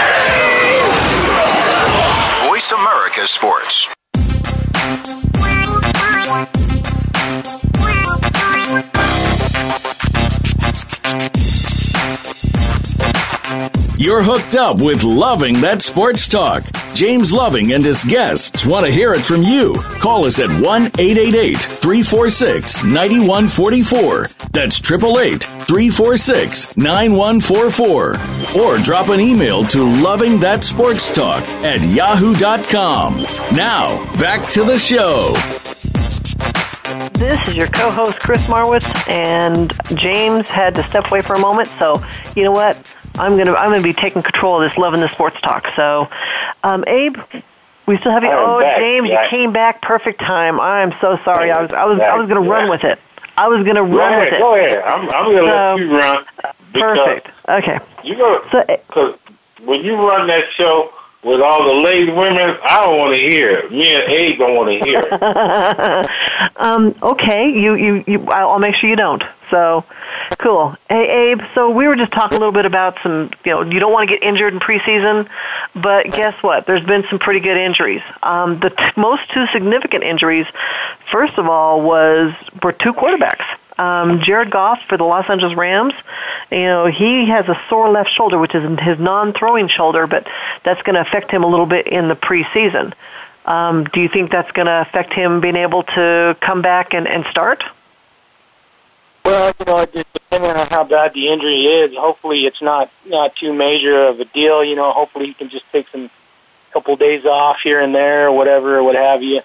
[3.27, 4.00] Sports.
[14.01, 16.63] You're hooked up with Loving That Sports Talk.
[16.95, 19.75] James Loving and his guests want to hear it from you.
[19.99, 24.25] Call us at 1 888 346 9144.
[24.49, 28.59] That's 888 346 9144.
[28.59, 33.21] Or drop an email to Loving That Sports Talk at yahoo.com.
[33.55, 35.35] Now, back to the show.
[37.13, 41.67] This is your co-host Chris Marwitz, and James had to step away for a moment.
[41.67, 41.93] So,
[42.35, 42.97] you know what?
[43.19, 45.67] I'm gonna I'm gonna be taking control of this love loving the sports talk.
[45.75, 46.09] So,
[46.63, 47.17] um, Abe,
[47.85, 48.29] we still have you.
[48.29, 48.77] I'm Oh, back.
[48.77, 49.23] James, Yeah.
[49.23, 50.59] you came back perfect time.
[50.59, 51.51] I'm so sorry.
[51.51, 52.99] I was I was I was gonna run with it.
[53.37, 54.39] I was gonna Go run with it.
[54.39, 54.83] go ahead.
[54.83, 56.25] I'm, I'm going to let you run.
[56.73, 57.27] Perfect.
[57.49, 57.79] Okay.
[58.03, 59.17] You know, So,
[59.63, 60.91] when you run that show
[61.23, 63.71] with all the lady women, I don't want to hear it.
[63.71, 64.99] Me and Abe don't want to hear
[66.57, 69.23] um, okay, you, you, you, I'll make sure you don't.
[69.51, 69.83] So,
[70.39, 70.75] cool.
[70.89, 73.79] Hey, Abe, so we were just talking a little bit about some, you know, you
[73.79, 75.29] don't want to get injured in preseason,
[75.75, 76.65] but guess what?
[76.65, 78.01] There's been some pretty good injuries.
[78.23, 80.47] Um, the t- most two significant injuries,
[81.11, 82.33] first of all, was
[82.63, 83.45] were two quarterbacks.
[83.77, 85.93] Um, Jared Goff for the Los Angeles Rams,
[86.49, 90.27] you know, he has a sore left shoulder, which is his non-throwing shoulder, but
[90.63, 92.93] that's going to affect him a little bit in the preseason.
[93.45, 97.07] Um, do you think that's going to affect him being able to come back and,
[97.07, 97.63] and start?
[99.23, 102.89] Well, you know, it just depending on how bad the injury is, hopefully it's not
[103.05, 104.63] not too major of a deal.
[104.63, 106.09] You know, hopefully he can just take some
[106.71, 109.41] couple days off here and there, or whatever, or what have you,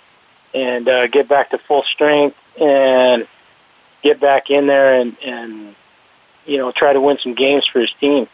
[0.55, 3.27] and uh, get back to full strength and
[4.03, 5.75] get back in there and and
[6.47, 8.29] you know try to win some games for his team.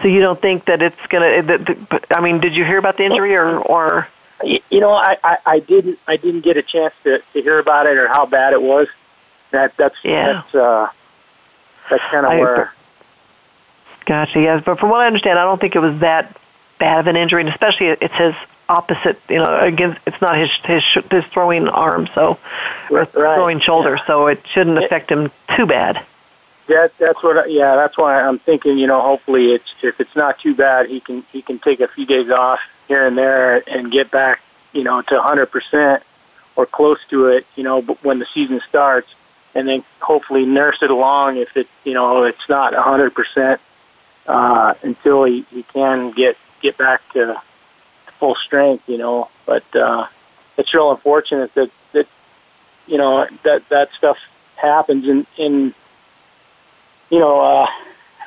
[0.00, 2.00] So you don't think that it's going to?
[2.10, 4.08] I mean, did you hear about the injury or or?
[4.42, 7.60] You you know, I, I, I didn't I didn't get a chance to, to hear
[7.60, 8.88] about it or how bad it was.
[9.52, 10.42] That that's Yeah.
[10.42, 10.88] that's uh,
[11.88, 12.72] that's kind of where.
[14.04, 14.40] Gotcha.
[14.40, 16.36] Yes, but from what I understand, I don't think it was that
[16.78, 18.34] bad of an injury, and especially it's his
[18.68, 19.20] opposite.
[19.28, 22.38] You know, against it's not his his his throwing arm, so
[22.90, 23.08] or Right.
[23.12, 26.04] throwing shoulder, so it shouldn't affect him too bad.
[26.68, 30.16] That that's what I- yeah that's why I'm thinking you know hopefully it's if it's
[30.16, 33.62] not too bad he can he can take a few days off here and there
[33.66, 34.40] and get back
[34.72, 36.04] you know to 100 percent
[36.54, 39.12] or close to it you know when the season starts
[39.54, 43.60] and then hopefully nurse it along if it you know it's not a 100 percent
[44.26, 47.40] uh, until he, he can get get back to
[48.06, 50.06] full strength you know but uh,
[50.56, 52.06] it's real unfortunate that that
[52.86, 54.18] you know that that stuff
[54.56, 55.74] happens and in
[57.10, 57.66] you know, uh,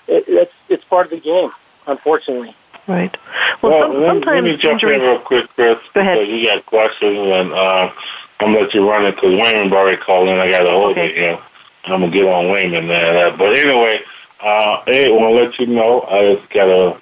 [0.08, 1.50] it, it's it's part of the game,
[1.88, 2.54] unfortunately.
[2.88, 3.16] Right.
[3.64, 5.02] Well, Well, some, let, me- let sometimes me jump injuries.
[5.02, 5.80] in real quick, Chris.
[5.92, 6.20] Go ahead.
[6.20, 7.92] Because you got questions, and uh,
[8.40, 10.38] I'm gonna let you run it because Wayman already called in.
[10.38, 11.08] I got to hold Okay.
[11.10, 11.16] it.
[11.16, 11.42] You know,
[11.86, 13.28] I'm gonna get on Wayman there.
[13.28, 14.02] Uh, but anyway,
[14.42, 16.98] uh, hey, I want to let you know I just got a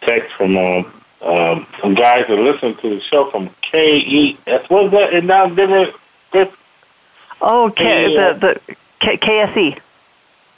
[0.00, 4.68] text from um, um, some guys that listen to the show from KES.
[4.68, 5.14] What's that?
[5.14, 5.94] And now different.
[7.40, 9.16] Oh, K, the the K, E.
[9.18, 9.78] KSE.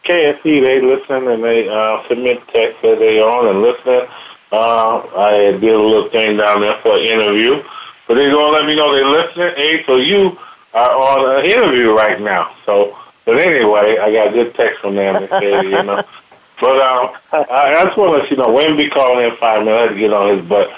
[0.05, 4.09] KSE, they listen and they uh, submit text that they on and listen.
[4.52, 7.62] Uh, I did a little thing down there for an interview,
[8.07, 9.55] but they're going to let me know they're listening.
[9.57, 10.38] Hey, so you
[10.75, 12.53] are on an interview right now.
[12.64, 15.16] So, but anyway, I got a good text from them.
[15.25, 16.03] Okay, you know.
[16.59, 19.62] But um, I, I just want to let you know, Wayne be calling in five
[19.62, 20.73] minutes to get on his butt.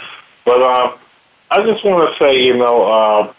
[0.45, 0.99] But um,
[1.53, 3.35] I just want to say, you know, um,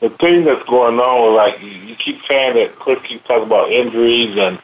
[0.00, 3.70] the thing that's going on with like you keep saying that Chris keeps talking about
[3.70, 4.58] injuries and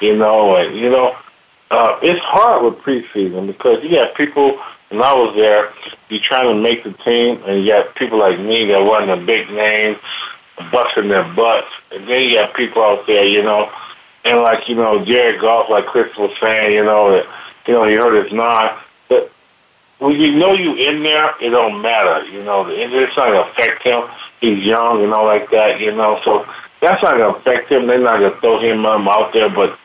[0.00, 1.16] you know and you know
[1.70, 5.72] uh, it's hard with preseason because you got people and I was there.
[6.08, 9.24] You're trying to make the team, and you got people like me that run the
[9.24, 9.98] big names,
[10.72, 13.70] busting their butts, and then you got people out there, you know,
[14.24, 17.26] and like you know Jared Goff, like Chris was saying, you know that
[17.66, 18.74] you know he hurt his nine,
[19.08, 19.30] but
[19.98, 23.40] when you know you in there, it don't matter, you know, the injury's not gonna
[23.40, 24.02] affect him
[24.40, 26.20] he's young and all like that, you know.
[26.24, 26.46] So
[26.80, 27.86] that's not gonna affect him.
[27.86, 29.48] They're not gonna throw him um, out there.
[29.48, 29.78] But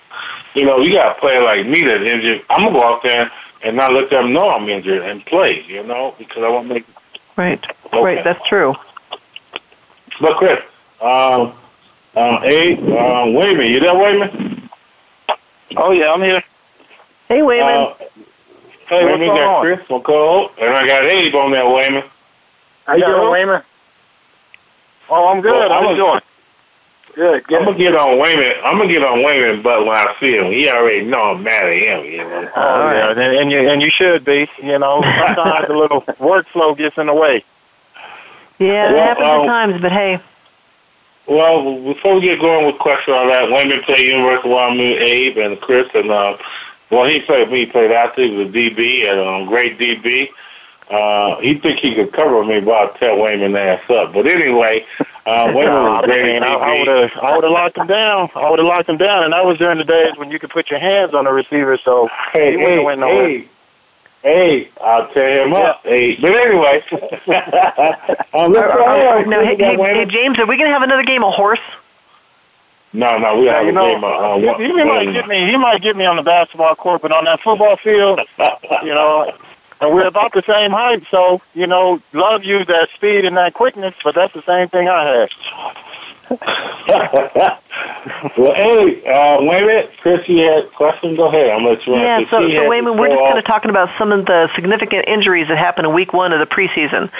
[0.54, 2.44] you know, you got a player like me that's injured.
[2.50, 3.32] I'm gonna go out there
[3.66, 5.64] and not let them know I'm injured and play.
[5.64, 6.86] You know, because I want to make
[7.36, 7.64] right.
[7.88, 8.02] Okay.
[8.02, 8.76] Right, that's true.
[10.22, 10.60] But Chris,
[11.02, 11.54] um,
[12.16, 14.70] um, hey, um, Wayman, you there, Wayman?
[15.76, 16.42] Oh yeah, I'm here.
[17.28, 17.68] Hey, Wayman.
[17.68, 17.94] Uh,
[18.88, 22.04] hey, Wayman, got Chris on call, and I got Abe on there, Wayman.
[22.86, 23.64] How you doing, Wayman?
[25.10, 25.52] Oh, I'm good.
[25.52, 26.22] Well, How you doing?
[27.16, 27.60] Good, good.
[27.60, 28.52] I'm gonna get on Wayman.
[28.62, 31.64] I'm gonna get on Wayman, but when I see him, he already know I'm mad
[31.64, 32.06] at him.
[32.06, 32.52] You know.
[32.58, 34.50] Oh yeah, and, and you and you should be.
[34.62, 35.02] You know,
[35.36, 37.46] sometimes the little workflow gets in the way.
[38.60, 40.20] Yeah, it well, happens um, at times, but hey.
[41.28, 45.38] Well, before we get going with questions on that, Wayman played University of Wyoming, Abe
[45.38, 46.38] and Chris, and uh,
[46.92, 47.60] well, he played me.
[47.60, 50.30] He played after he was DB and um, great DB.
[50.90, 54.14] Uh, he think he could cover me, but I'll tell Wayman ass up.
[54.14, 54.86] But anyway,
[55.26, 56.44] uh, Wayman was great.
[56.44, 58.30] I, I would have, I would have locked him down.
[58.36, 60.52] I would have locked him down, and that was during the days when you could
[60.52, 61.78] put your hands on the receiver.
[61.78, 63.28] So hey, he hey, went nowhere.
[63.28, 63.48] Hey.
[64.22, 65.58] Hey, I'll tear him yeah.
[65.60, 65.84] up.
[65.84, 66.84] Hey, but anyway,
[68.34, 71.32] um, let's now, hey, hey, hey, James, are we going to have another game of
[71.32, 71.60] horse?
[72.92, 74.44] No, no, we yeah, have you a know, game of.
[74.44, 75.46] Uh, he, he might get me.
[75.46, 78.20] He might get me on the basketball court, but on that football field,
[78.82, 79.32] you know,
[79.86, 81.06] and we're about the same height.
[81.10, 84.90] So you know, love you that speed and that quickness, but that's the same thing
[84.90, 85.30] I have.
[86.30, 86.40] well,
[88.56, 91.16] hey, uh, wait a minute, Chris, you had a question?
[91.16, 91.52] Go ahead.
[91.52, 93.00] I'm going to Yeah, so, so wait a minute.
[93.00, 96.14] We're just kind of talking about some of the significant injuries that happened in week
[96.14, 97.12] one of the preseason.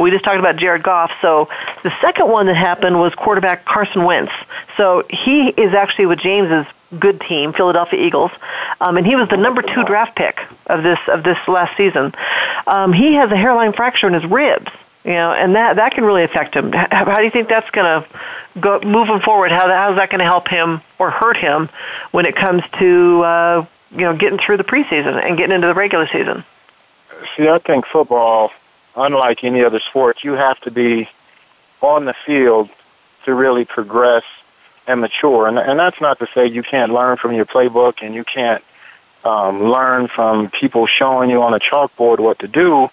[0.00, 1.12] We just talked about Jared Goff.
[1.20, 1.50] So
[1.82, 4.32] the second one that happened was quarterback Carson Wentz.
[4.78, 6.66] So he is actually with James's
[6.98, 8.30] good team, Philadelphia Eagles,
[8.80, 12.12] um, and he was the number two draft pick of this of this last season.
[12.66, 14.70] Um, he has a hairline fracture in his ribs,
[15.04, 16.72] you know, and that that can really affect him.
[16.72, 18.08] How, how do you think that's going to
[18.60, 19.50] go moving forward?
[19.50, 21.68] How how's that going to help him or hurt him
[22.10, 25.74] when it comes to uh, you know getting through the preseason and getting into the
[25.74, 26.44] regular season?
[27.36, 28.52] See, I think football,
[28.96, 31.08] unlike any other sport, you have to be
[31.80, 32.70] on the field
[33.24, 34.24] to really progress
[34.86, 35.46] and mature.
[35.46, 38.62] And, and that's not to say you can't learn from your playbook and you can't
[39.24, 42.90] um, learn from people showing you on a chalkboard what to do.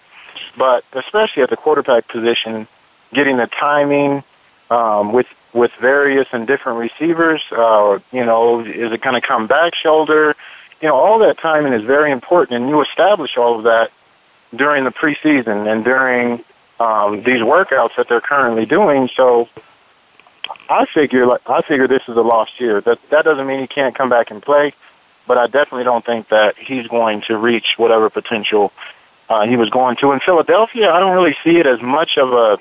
[0.56, 2.66] But especially at the quarterback position,
[3.12, 4.24] getting the timing
[4.70, 9.46] um, with with various and different receivers, uh, you know, is it going to come
[9.46, 10.34] back shoulder?
[10.80, 13.90] You know, all that timing is very important, and you establish all of that
[14.54, 16.42] during the preseason and during
[16.80, 19.08] um, these workouts that they're currently doing.
[19.08, 19.48] So
[20.68, 22.80] I figure like I figure this is a lost year.
[22.80, 24.72] That that doesn't mean he can't come back and play,
[25.26, 28.72] but I definitely don't think that he's going to reach whatever potential
[29.28, 30.12] uh, he was going to.
[30.12, 32.58] In Philadelphia, I don't really see it as much of a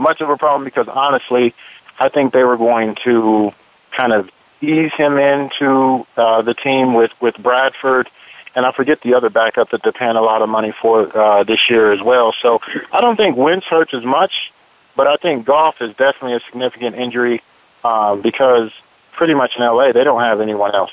[0.00, 1.54] much of a problem because honestly,
[1.98, 3.52] I think they were going to
[3.90, 8.08] kind of ease him into uh, the team with with Bradford.
[8.54, 11.44] And I forget the other backup that they're paying a lot of money for uh,
[11.44, 12.32] this year as well.
[12.32, 12.60] So
[12.92, 14.52] I don't think Wentz hurts as much.
[14.98, 17.40] But I think Goff is definitely a significant injury
[17.84, 18.72] uh, because
[19.12, 20.90] pretty much in LA they don't have anyone else.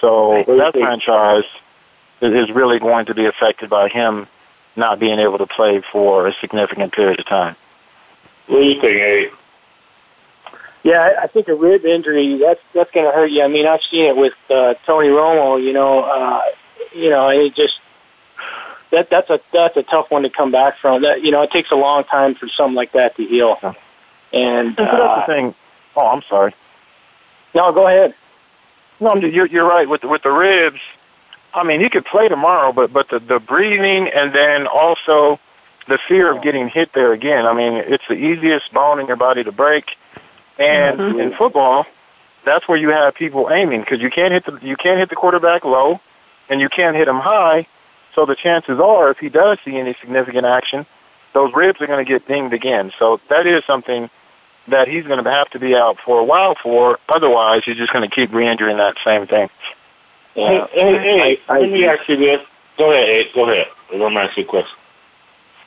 [0.00, 1.44] So that franchise
[2.20, 4.26] is really going to be affected by him
[4.74, 7.54] not being able to play for a significant period of time.
[8.48, 9.30] What do you think, Eddie?
[10.82, 13.44] Yeah, I think a rib injury that's that's going to hurt you.
[13.44, 15.62] I mean, I've seen it with uh, Tony Romo.
[15.62, 16.42] You know, uh,
[16.92, 17.79] you know, it just
[18.90, 21.02] that that's a that's a tough one to come back from.
[21.02, 23.58] That you know, it takes a long time for something like that to heal.
[24.32, 25.54] And uh, that's the thing.
[25.96, 26.54] Oh, I'm sorry.
[27.54, 28.14] No, go ahead.
[29.00, 30.80] No, you're you're right with with the ribs.
[31.52, 35.40] I mean, he could play tomorrow, but but the the breathing and then also
[35.86, 37.46] the fear of getting hit there again.
[37.46, 39.96] I mean, it's the easiest bone in your body to break,
[40.58, 41.20] and mm-hmm.
[41.20, 41.86] in football,
[42.44, 45.16] that's where you have people aiming because you can't hit the you can't hit the
[45.16, 46.00] quarterback low,
[46.48, 47.66] and you can't hit him high,
[48.20, 50.84] so the chances are, if he does see any significant action,
[51.32, 52.92] those ribs are going to get dinged again.
[52.98, 54.10] So that is something
[54.68, 56.98] that he's going to have to be out for a while for.
[57.08, 59.48] Otherwise, he's just going to keep re-injuring that same thing.
[60.34, 60.66] Yeah.
[60.66, 62.46] Hey, hey, hey let me ask you this.
[62.76, 63.26] Go ahead, Ed.
[63.34, 63.68] Go ahead.
[63.90, 64.76] Let me ask you a question.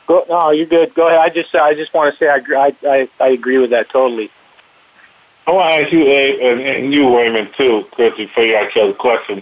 [0.05, 0.93] Go, no, you're good.
[0.93, 1.21] Go ahead.
[1.21, 4.29] I just, I just want to say, I, I, I agree with that totally.
[5.47, 8.75] I want to ask you, Ed, and, and you, Raymond, too, because before you ask
[8.75, 9.41] the question.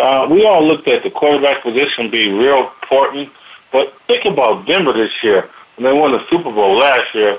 [0.00, 3.28] Uh, we all looked at the quarterback position being real important,
[3.70, 7.38] but think about Denver this year when they won the Super Bowl last year.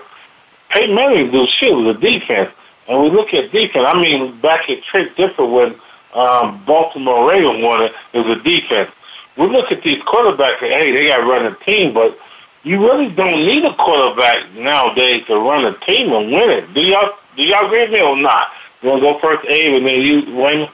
[0.69, 2.51] Peyton Manning do shit with the defense,
[2.87, 3.85] and we look at defense.
[3.89, 5.75] I mean, back at Trick different when
[6.13, 8.91] um, Baltimore Ravens won it, it was a defense.
[9.37, 12.17] We look at these quarterbacks and hey, they got to run a team, but
[12.63, 16.73] you really don't need a quarterback nowadays to run a team and win it.
[16.73, 18.49] Do y'all do y'all agree with me or not?
[18.81, 20.69] You want to go first, Abe, and then you, Wayne?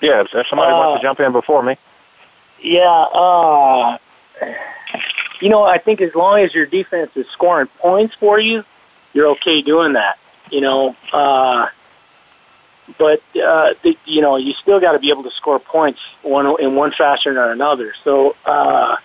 [0.00, 1.76] Yeah, if somebody uh, wants to jump in before me.
[2.60, 3.98] Yeah, uh,
[5.40, 8.64] you know, I think as long as your defense is scoring points for you,
[9.12, 10.18] you're okay doing that.
[10.50, 11.68] You know, uh,
[12.96, 16.60] but uh, the, you know, you still got to be able to score points one
[16.60, 17.92] in one fashion or another.
[18.02, 18.96] So uh,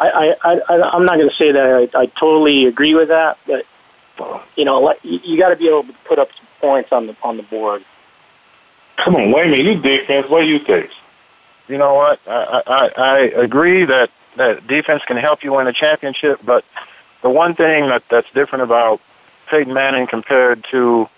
[0.00, 3.38] I, I, I, I'm not going to say that I, I totally agree with that,
[3.46, 3.66] but
[4.56, 7.16] you know, you, you got to be able to put up some points on the
[7.22, 7.84] on the board.
[8.96, 10.28] Come on, wait a minute, you defense.
[10.28, 10.90] What do you think?
[11.68, 12.20] You know what?
[12.26, 16.64] I, I, I agree that that defense can help you win a championship, but
[17.22, 19.00] the one thing that that's different about
[19.46, 21.08] Peyton Manning compared to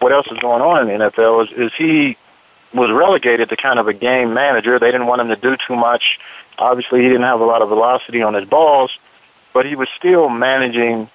[0.00, 2.16] what else is going on in the NFL is, is he
[2.74, 4.78] was relegated to kind of a game manager.
[4.78, 6.18] They didn't want him to do too much.
[6.58, 8.98] Obviously, he didn't have a lot of velocity on his balls,
[9.52, 11.08] but he was still managing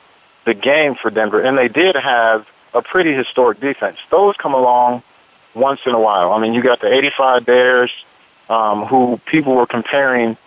[0.45, 3.97] the game for Denver, and they did have a pretty historic defense.
[4.09, 5.03] Those come along
[5.53, 6.33] once in a while.
[6.33, 8.05] I mean, you got the 85 Bears,
[8.49, 10.37] um, who people were comparing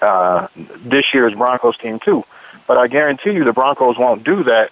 [0.00, 2.24] uh, this year's Broncos team too.
[2.66, 4.70] But I guarantee you the Broncos won't do that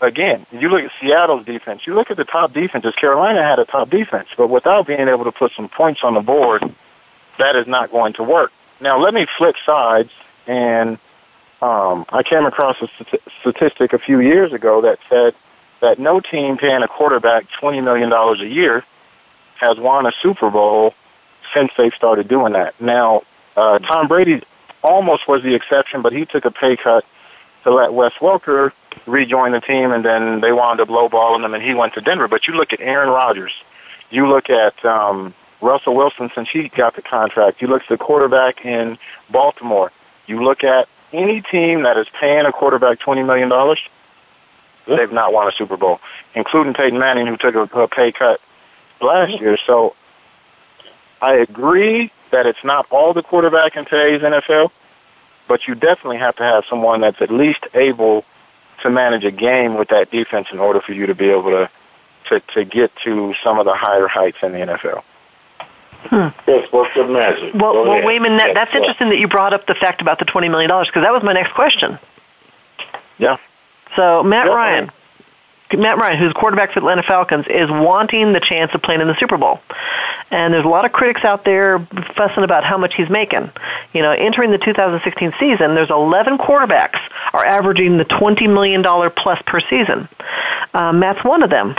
[0.00, 0.46] again.
[0.52, 1.86] You look at Seattle's defense.
[1.86, 2.94] You look at the top defenses.
[2.94, 6.20] Carolina had a top defense, but without being able to put some points on the
[6.20, 6.62] board,
[7.38, 8.52] that is not going to work.
[8.80, 10.12] Now, let me flip sides,
[10.46, 10.98] and
[11.62, 12.88] um, I came across a
[13.40, 15.34] statistic a few years ago that said
[15.84, 18.82] that no team paying a quarterback $20 million a year
[19.56, 20.94] has won a Super Bowl
[21.52, 22.78] since they've started doing that.
[22.80, 23.22] Now,
[23.54, 24.42] uh, Tom Brady
[24.82, 27.04] almost was the exception, but he took a pay cut
[27.64, 28.72] to let Wes Welker
[29.06, 32.28] rejoin the team, and then they wound up lowballing him, and he went to Denver.
[32.28, 33.52] But you look at Aaron Rodgers,
[34.10, 37.98] you look at um, Russell Wilson since he got the contract, you look at the
[37.98, 38.96] quarterback in
[39.30, 39.92] Baltimore,
[40.26, 43.76] you look at any team that is paying a quarterback $20 million,
[44.86, 46.00] they've not won a Super Bowl,
[46.34, 48.40] including Peyton Manning, who took a, a pay cut
[49.00, 49.56] last year.
[49.66, 49.94] So
[51.20, 54.70] I agree that it's not all the quarterback in today's NFL,
[55.48, 58.24] but you definitely have to have someone that's at least able
[58.82, 61.70] to manage a game with that defense in order for you to be able to
[62.26, 65.02] to, to get to some of the higher heights in the NFL.
[66.06, 66.28] Hmm.
[66.48, 67.54] Yes, what's the magic?
[67.54, 68.38] Well, well wait a minute.
[68.38, 71.12] That, that's interesting that you brought up the fact about the $20 million because that
[71.12, 71.98] was my next question.
[73.18, 73.36] Yeah.
[73.96, 74.90] So, Matt Ryan,
[75.72, 79.06] Matt Ryan, who's quarterback for the Atlanta Falcons, is wanting the chance of playing in
[79.06, 79.60] the Super Bowl.
[80.30, 83.50] And there's a lot of critics out there fussing about how much he's making.
[83.92, 87.00] You know, entering the 2016 season, there's 11 quarterbacks
[87.32, 90.08] are averaging the $20 million plus per season.
[90.72, 91.74] Uh, Matt's one of them.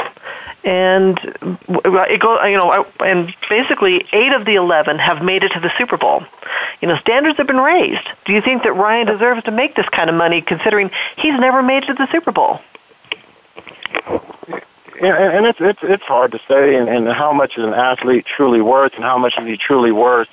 [0.65, 5.59] And it goes, you know, and basically eight of the 11 have made it to
[5.59, 6.23] the Super Bowl.
[6.81, 8.07] You know, standards have been raised.
[8.25, 11.61] Do you think that Ryan deserves to make this kind of money considering he's never
[11.61, 12.61] made it to the Super Bowl?
[15.01, 18.25] Yeah, and it's it's it's hard to say, and, and how much is an athlete
[18.25, 20.29] truly worth, and how much is he truly worth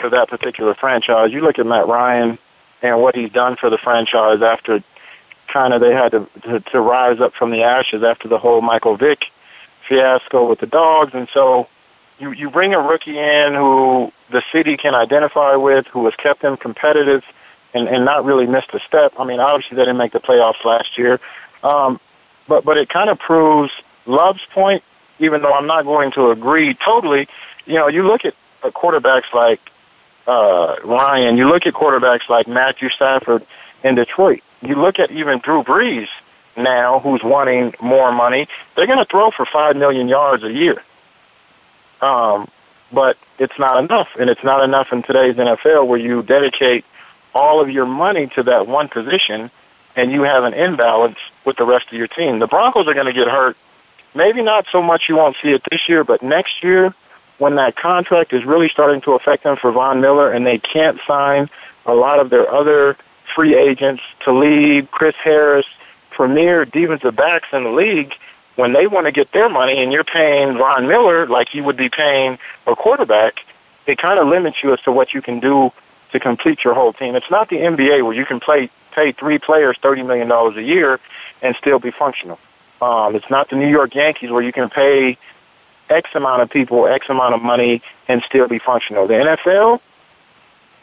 [0.00, 1.32] for that particular franchise.
[1.32, 2.38] You look at Matt Ryan
[2.82, 4.82] and what he's done for the franchise after
[5.48, 8.60] kind of they had to, to to rise up from the ashes after the whole
[8.60, 9.30] Michael Vick
[9.86, 11.68] fiasco with the dogs, and so
[12.18, 16.40] you you bring a rookie in who the city can identify with, who has kept
[16.40, 17.24] them competitive,
[17.72, 19.14] and and not really missed a step.
[19.18, 21.20] I mean, obviously they didn't make the playoffs last year.
[21.62, 22.00] Um,
[22.48, 23.72] but but it kind of proves
[24.06, 24.82] Love's point,
[25.18, 27.28] even though I'm not going to agree totally.
[27.66, 29.60] You know, you look at quarterbacks like
[30.26, 33.44] uh, Ryan, you look at quarterbacks like Matthew Stafford
[33.82, 34.42] in Detroit.
[34.62, 36.08] You look at even Drew Brees
[36.56, 38.48] now, who's wanting more money.
[38.74, 40.82] They're going to throw for five million yards a year.
[42.00, 42.48] Um,
[42.92, 46.84] but it's not enough, and it's not enough in today's NFL where you dedicate
[47.34, 49.50] all of your money to that one position
[49.96, 52.38] and you have an imbalance with the rest of your team.
[52.38, 53.56] The Broncos are going to get hurt.
[54.14, 56.94] Maybe not so much you won't see it this year, but next year
[57.38, 61.00] when that contract is really starting to affect them for Von Miller and they can't
[61.06, 61.48] sign
[61.84, 62.94] a lot of their other
[63.34, 65.66] free agents, Talib, Chris Harris,
[66.14, 68.14] premier defensive backs in the league,
[68.56, 71.76] when they want to get their money and you're paying Von Miller like you would
[71.76, 73.44] be paying a quarterback,
[73.86, 75.72] it kind of limits you as to what you can do
[76.12, 77.16] to complete your whole team.
[77.16, 80.62] It's not the NBA where you can play pay three players thirty million dollars a
[80.62, 81.00] year
[81.42, 82.38] and still be functional.
[82.80, 85.18] Um, it's not the New York Yankees where you can pay
[85.90, 89.06] X amount of people X amount of money and still be functional.
[89.08, 89.80] The NFL,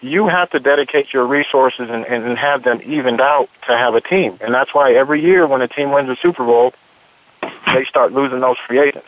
[0.02, 4.02] you have to dedicate your resources and, and have them evened out to have a
[4.02, 4.38] team.
[4.42, 6.74] And that's why every year when a team wins a Super Bowl,
[7.72, 9.08] they start losing those free agents.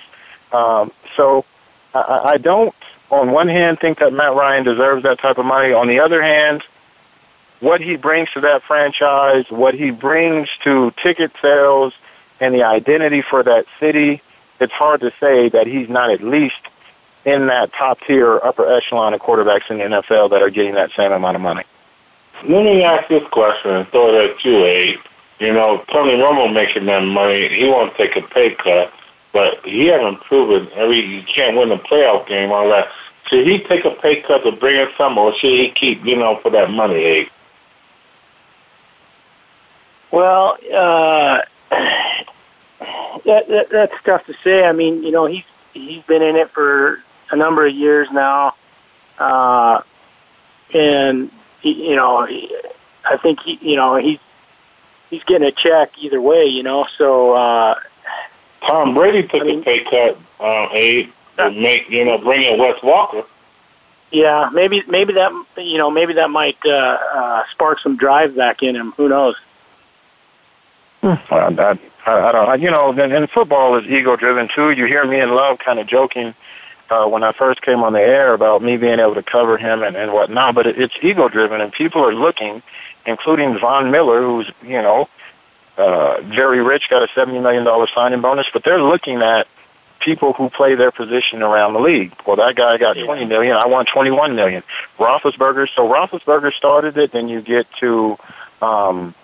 [0.52, 1.46] Um, so
[1.96, 2.76] I, I don't,
[3.10, 5.74] on one hand, think that Matt Ryan deserves that type of money.
[5.74, 6.64] On the other hand,
[7.60, 11.94] what he brings to that franchise, what he brings to ticket sales
[12.40, 14.22] and the identity for that city,
[14.60, 16.68] it's hard to say that he's not at least
[17.26, 20.92] in that top tier upper echelon of quarterbacks in the NFL that are getting that
[20.92, 21.64] same amount of money.
[22.44, 25.00] Let me ask this question and throw it at you, Abe.
[25.40, 28.94] You know, Tony Romo making that money, he won't take a pay cut,
[29.32, 32.90] but he hasn't proven every he can't win a playoff game, all that.
[33.28, 36.18] Should he take a pay cut to bring in some, or should he keep, you
[36.18, 37.28] know, for that money, Abe?
[40.12, 41.42] Well, uh,
[43.26, 44.66] that, that that's tough to say.
[44.66, 47.02] I mean, you know, he's he's been in it for
[47.34, 48.54] a number of years now,
[49.18, 49.82] uh,
[50.74, 51.32] and
[51.64, 52.28] you know,
[53.06, 54.20] I think he, you know he's
[55.10, 56.46] he's getting a check either way.
[56.46, 57.76] You know, so uh,
[58.62, 62.60] Tom Brady took I mean, a pay cut, uh, to make you know bring in
[62.60, 63.26] Wes Welker.
[64.12, 68.62] Yeah, maybe maybe that you know maybe that might uh, uh, spark some drive back
[68.62, 68.92] in him.
[68.92, 69.36] Who knows?
[71.02, 71.20] Well,
[71.52, 72.62] that, I, I don't.
[72.62, 74.70] You know, and, and football is ego driven too.
[74.70, 76.36] You hear me and Love kind of joking
[76.94, 79.82] uh, when I first came on the air about me being able to cover him
[79.82, 82.62] and, and whatnot, but it, it's ego driven, and people are looking,
[83.06, 85.10] including Von Miller, who's you know
[85.78, 89.48] uh, very rich, got a seventy million dollar signing bonus, but they're looking at
[90.00, 92.14] people who play their position around the league.
[92.28, 93.56] Well, that guy got twenty million.
[93.58, 94.62] I want twenty one million.
[95.00, 95.70] Roethlisberger.
[95.74, 97.12] So Roethlisberger started it.
[97.12, 98.18] Then you get to.
[98.62, 99.16] Um,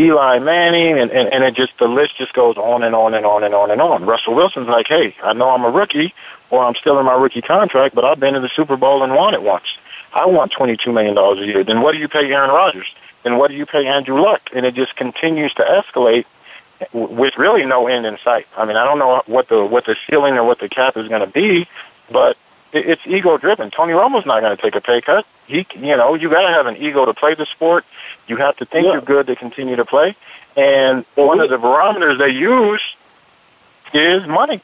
[0.00, 3.26] Eli Manning, and, and, and it just, the list just goes on and on and
[3.26, 4.06] on and on and on.
[4.06, 6.14] Russell Wilson's like, hey, I know I'm a rookie,
[6.50, 9.14] or I'm still in my rookie contract, but I've been to the Super Bowl and
[9.14, 9.66] won it once.
[10.12, 11.64] I want $22 million a year.
[11.64, 12.94] Then what do you pay Aaron Rodgers?
[13.22, 14.50] Then what do you pay Andrew Luck?
[14.54, 16.24] And it just continues to escalate
[16.92, 18.46] with really no end in sight.
[18.56, 21.08] I mean, I don't know what the, what the ceiling or what the cap is
[21.08, 21.66] going to be,
[22.10, 22.38] but
[22.72, 23.70] it's ego driven.
[23.70, 25.26] Tony Romo's not going to take a pay cut.
[25.46, 27.84] He, you know, you got to have an ego to play the sport.
[28.26, 28.92] You have to think yeah.
[28.92, 30.14] you're good to continue to play.
[30.56, 32.82] And one of the barometers they use
[33.94, 34.60] is money.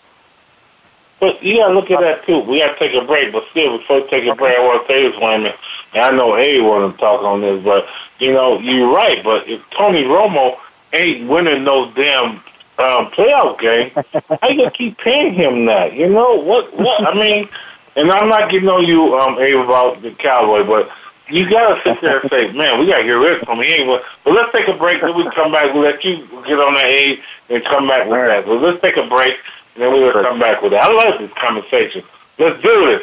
[1.25, 2.41] But you got to look at that too.
[2.41, 4.87] We got to take a break, but still, before we take a break, I want
[4.87, 5.55] to say this, women.
[5.95, 9.25] And I know A want to talk on this, but you know, you're right.
[9.25, 10.59] But if Tony Romo
[10.93, 12.33] ain't winning those damn
[12.77, 13.95] um, playoff games,
[14.39, 15.95] how you gonna keep paying him that?
[15.95, 16.77] You know what?
[16.77, 17.49] What I mean,
[17.97, 20.91] and I'm not getting on you, um, Abe, about the Cowboy, but
[21.31, 23.63] you gotta sit there and say, man, we gotta get rid of him.
[23.63, 24.03] He ain't.
[24.25, 25.01] But let's take a break.
[25.01, 25.73] Then we come back.
[25.73, 28.45] We'll let you get on that Abe and come back with that.
[28.45, 29.39] So let's take a break.
[29.75, 30.81] And then we'll come back with it.
[30.81, 32.03] I love this conversation.
[32.39, 33.03] Let's do this.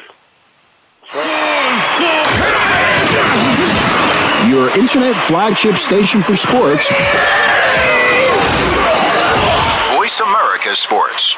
[4.50, 6.88] Your internet flagship station for sports.
[9.96, 11.38] Voice America Sports.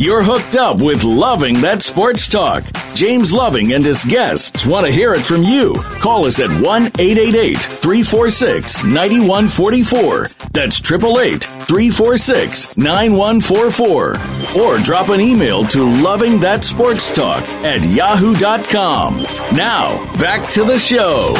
[0.00, 2.64] You're hooked up with Loving That Sports Talk.
[2.94, 5.74] James Loving and his guests want to hear it from you.
[6.00, 10.48] Call us at 1 888 346 9144.
[10.54, 14.62] That's 888 346 9144.
[14.62, 19.18] Or drop an email to Loving That Sports Talk at yahoo.com.
[19.54, 21.34] Now, back to the show.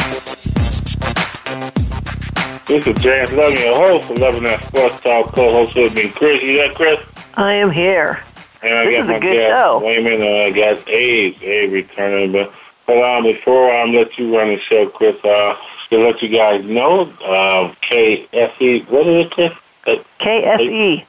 [2.67, 6.43] This is James Loving, your host of Loving That Sports Talk, co-host with me, Chris.
[6.43, 6.99] You there, Chris?
[7.35, 8.21] I am here.
[8.63, 9.79] And I This got is a my good guest, show.
[9.83, 12.31] Wayman, and I got Abe, Abe returning.
[12.31, 12.51] But
[12.85, 15.55] hold on, before I let you run the show, Chris, uh,
[15.89, 19.53] to let you guys know, um, KSE, what is it, Chris?
[19.87, 21.05] Uh, KSE,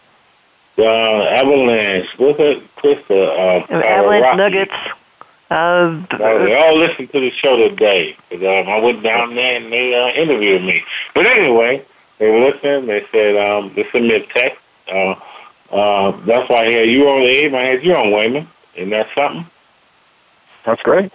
[0.78, 0.84] Uh,
[1.24, 2.98] Avalanche, what's it, Chris?
[3.11, 4.36] Uh, uh, Avalanche.
[4.38, 4.72] Nuggets.
[5.50, 8.16] Uh, Uh, they all listened to the show today.
[8.30, 10.82] 'cause, um, I went down there and they uh, interviewed me.
[11.12, 11.82] But anyway,
[12.18, 12.88] they listened.
[12.88, 14.59] They said um, they sent me a text.
[14.90, 15.14] Uh,
[15.73, 17.55] uh, that's why I had you on the Abe.
[17.55, 18.47] I had you on Wayman.
[18.75, 19.47] Isn't that something?
[20.64, 21.12] That's great.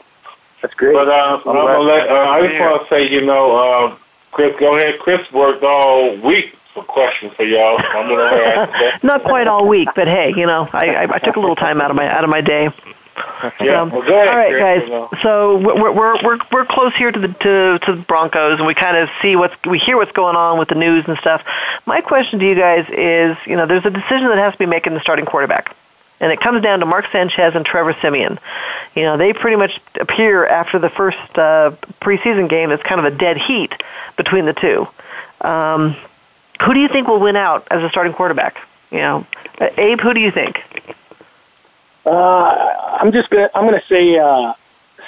[0.61, 0.93] That's great.
[0.93, 3.95] But uh, I'm gonna let, uh, I just want to say, you know, uh,
[4.31, 4.99] Chris, go ahead.
[4.99, 7.77] Chris worked all week for questions for y'all.
[7.79, 9.03] I'm gonna ask that.
[9.03, 11.79] not quite all week, but hey, you know, I, I, I took a little time
[11.81, 12.69] out of my out of my day.
[13.61, 15.21] Yeah, Um, well, go ahead, all right, guys.
[15.21, 18.73] So we're we're we're we're close here to the to to the Broncos, and we
[18.73, 21.45] kind of see what's we hear what's going on with the news and stuff.
[21.85, 24.65] My question to you guys is, you know, there's a decision that has to be
[24.65, 25.75] made in the starting quarterback.
[26.19, 28.39] And it comes down to Mark Sanchez and Trevor Siemian.
[28.95, 33.05] You know, they pretty much appear after the first uh, preseason game as kind of
[33.05, 33.73] a dead heat
[34.15, 34.87] between the two.
[35.41, 35.95] Um,
[36.63, 38.67] who do you think will win out as a starting quarterback?
[38.89, 39.27] You know,
[39.77, 40.63] Abe, who do you think?
[42.07, 44.53] Uh, I'm just gonna I'm gonna say uh,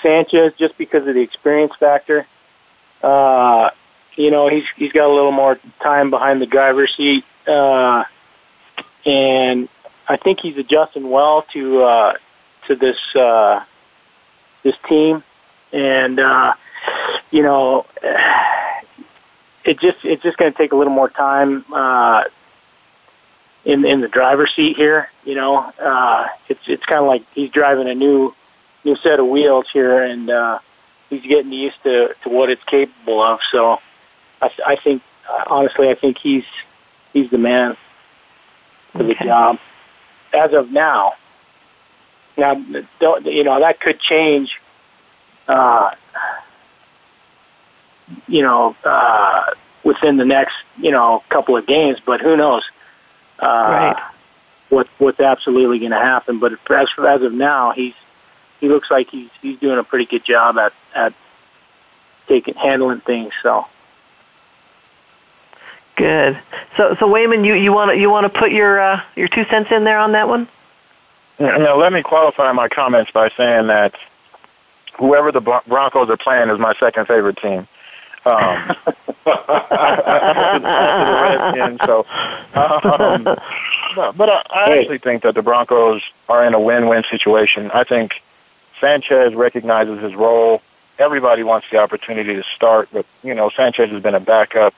[0.02, 2.28] Sanchez just because of the experience factor.
[3.02, 3.70] Uh,
[4.18, 8.04] you know, he's he's got a little more time behind the driver's seat, uh,
[9.06, 9.70] and
[10.10, 12.14] I think he's adjusting well to uh,
[12.68, 13.64] to this uh,
[14.64, 15.24] this team,
[15.72, 16.54] and uh,
[17.32, 17.86] you know,
[19.64, 22.26] it just it's just going to take a little more time uh,
[23.66, 25.10] in in the driver's seat here.
[25.26, 28.34] You know, uh, it's it's kind of like he's driving a new
[28.84, 30.60] new set of wheels here, and uh,
[31.10, 33.39] he's getting used to to what it's capable of.
[33.51, 33.80] So,
[34.41, 36.45] I, I think uh, honestly, I think he's
[37.14, 37.76] he's the man
[38.91, 39.60] for the job
[40.34, 41.14] as of now.
[42.38, 42.55] Now,
[42.99, 44.62] don't, you know that could change.
[45.47, 45.91] Uh,
[48.28, 49.51] you know, uh,
[49.84, 52.64] within the next you know couple of games, but who knows?
[53.39, 54.03] Uh, Right.
[54.69, 56.37] What what's absolutely going to happen?
[56.39, 57.95] But as as of now, he's
[58.59, 61.13] he looks like he's he's doing a pretty good job at at
[62.27, 63.33] taking handling things.
[63.41, 63.65] So
[65.99, 66.39] Good.
[66.77, 69.43] So, so Wayman, you you want to you want to put your uh, your two
[69.43, 70.47] cents in there on that one?
[71.39, 73.95] Now, let me qualify my comments by saying that
[74.97, 77.67] whoever the Broncos are playing is my second favorite team.
[78.30, 78.75] Um,
[79.25, 80.61] the
[81.23, 82.05] Redskins, so,
[82.53, 83.23] um,
[83.95, 87.71] but, but I, I actually think that the Broncos are in a win-win situation.
[87.73, 88.21] I think
[88.80, 90.61] Sanchez recognizes his role.
[90.97, 94.73] Everybody wants the opportunity to start, but you know Sanchez has been a backup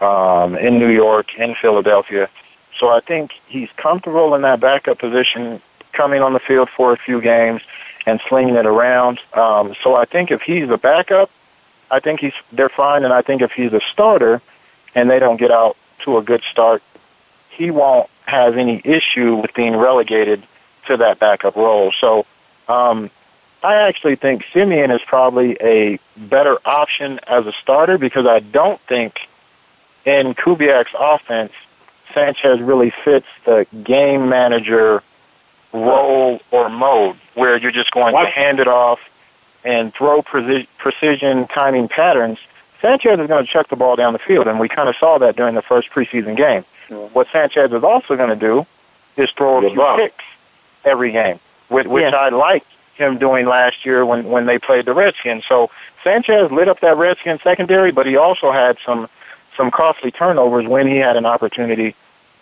[0.00, 2.28] um, in New York, in Philadelphia.
[2.78, 5.60] So I think he's comfortable in that backup position,
[5.92, 7.62] coming on the field for a few games
[8.06, 9.20] and slinging it around.
[9.34, 11.30] Um, so I think if he's a backup,
[11.90, 14.40] I think he's they're fine, and I think if he's a starter
[14.94, 16.82] and they don't get out to a good start,
[17.50, 20.42] he won't have any issue with being relegated
[20.86, 21.92] to that backup role.
[21.92, 22.26] So
[22.68, 23.10] um,
[23.62, 28.80] I actually think Siemian is probably a better option as a starter because I don't
[28.80, 29.28] think
[30.04, 31.52] in Kubiak's offense,
[32.14, 35.02] Sanchez really fits the game manager
[35.72, 39.00] role or mode where you're just going to hand it off
[39.64, 42.38] and throw preci- precision timing patterns.
[42.80, 45.18] Sanchez is going to chuck the ball down the field, and we kind of saw
[45.18, 46.64] that during the first preseason game.
[47.12, 48.66] What Sanchez is also going to do
[49.16, 50.24] is throw a few picks
[50.84, 51.38] every game,
[51.68, 52.16] which, which Yeah.
[52.16, 55.44] I liked him doing last year when when they played the Redskins.
[55.46, 55.70] So
[56.02, 59.08] Sanchez lit up that Redskins secondary, but he also had some
[59.56, 61.94] some costly turnovers when he had an opportunity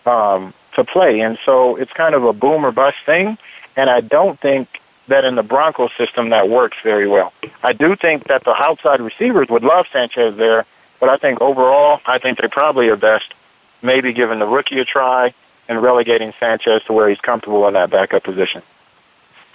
[0.05, 3.37] um, to play, and so it's kind of a boom or bust thing.
[3.75, 7.33] And I don't think that in the Broncos system that works very well.
[7.63, 10.65] I do think that the outside receivers would love Sanchez there,
[10.99, 13.33] but I think overall, I think they probably are best
[13.81, 15.33] maybe giving the rookie a try
[15.67, 18.61] and relegating Sanchez to where he's comfortable in that backup position.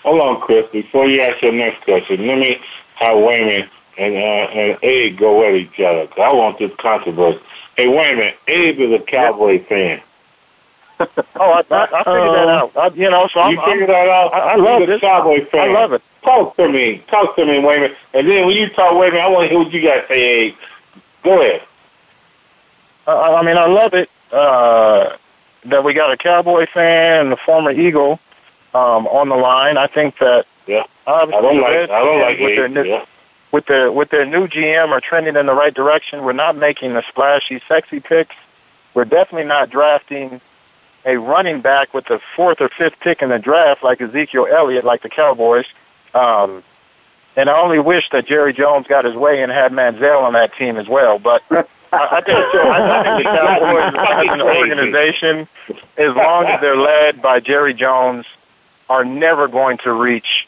[0.03, 0.71] Hold on, Chris.
[0.71, 2.61] Before you ask your next question, let me
[2.97, 6.09] have Wayman and uh, and Abe go at each other.
[6.21, 7.41] I want this controversy.
[7.77, 10.01] Hey, Wayman, Abe is a Cowboy fan.
[11.01, 12.77] oh, I, I, I figured that out.
[12.77, 14.35] I, you know, so you I'm, figured I'm, that out.
[14.35, 15.01] I, I love this.
[15.01, 15.71] Cowboy fan.
[15.71, 16.03] I love it.
[16.23, 16.99] Talk to me.
[17.09, 17.95] Talk to me, Wayman.
[18.13, 20.55] And then when you talk, Wayman, I want to hear what you got to say.
[21.23, 21.63] Go ahead.
[23.07, 25.17] I, I mean, I love it uh,
[25.67, 28.21] that we got a Cowboy fan and a former Eagle
[28.73, 29.77] um, on the line.
[29.77, 31.91] I think that yeah, obviously I don't like.
[31.91, 33.05] I don't like with their new, Yeah.
[33.53, 36.25] with their with their new GM are trending in the right direction.
[36.25, 38.37] We're not making the splashy, sexy picks.
[38.95, 40.41] We're definitely not drafting
[41.05, 44.85] a running back with the fourth or fifth pick in the draft like Ezekiel Elliott,
[44.85, 45.67] like the Cowboys.
[46.15, 46.63] Um,
[47.37, 50.55] and I only wish that Jerry Jones got his way and had Manziel on that
[50.55, 51.19] team as well.
[51.19, 51.59] But I,
[51.93, 53.95] I think I, I think the Cowboys
[54.29, 55.49] as an organization,
[55.99, 58.27] as long as they're led by Jerry Jones,
[58.89, 60.47] are never going to reach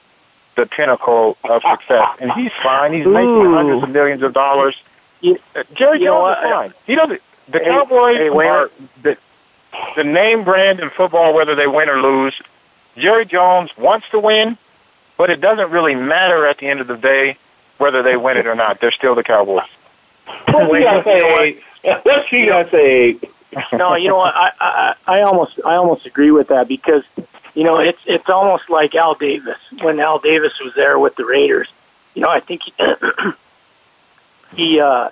[0.54, 2.08] the pinnacle of success.
[2.20, 2.92] And he's fine.
[2.92, 3.54] He's making Ooh.
[3.54, 4.80] hundreds of millions of dollars.
[5.22, 6.38] Jerry You Jones what?
[6.38, 6.72] is fine.
[6.86, 7.20] He doesn't.
[7.48, 8.70] The Hey, Cowboys hey, are
[9.02, 9.18] the,
[9.96, 12.40] the name brand in football, whether they win or lose.
[12.96, 14.56] Jerry Jones wants to win,
[15.16, 17.36] but it doesn't really matter at the end of the day
[17.78, 18.80] whether they win it or not.
[18.80, 19.68] They're still the Cowboys.
[20.48, 21.58] What you got to say?
[21.84, 21.98] Abe?
[22.04, 23.16] What you got to say?
[23.72, 24.34] No, you know what?
[24.34, 27.04] I, I I almost I almost agree with that because
[27.54, 31.24] you know it's it's almost like Al Davis when Al Davis was there with the
[31.24, 31.68] Raiders.
[32.14, 32.72] You know, I think he,
[34.56, 35.10] he uh,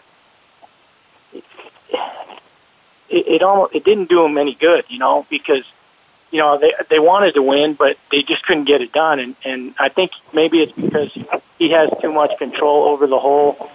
[3.09, 4.85] it, it almost it didn't do him any good.
[4.89, 5.65] You know, because
[6.31, 9.19] you know they they wanted to win, but they just couldn't get it done.
[9.19, 11.13] And and I think maybe it's because
[11.59, 13.71] he has too much control over the whole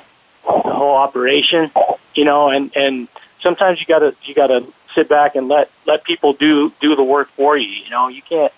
[0.46, 1.72] the whole operation.
[2.16, 3.08] You know, and and
[3.42, 7.30] sometimes you gotta you gotta sit back and let let people do do the work
[7.30, 7.68] for you.
[7.68, 8.54] You know, you can't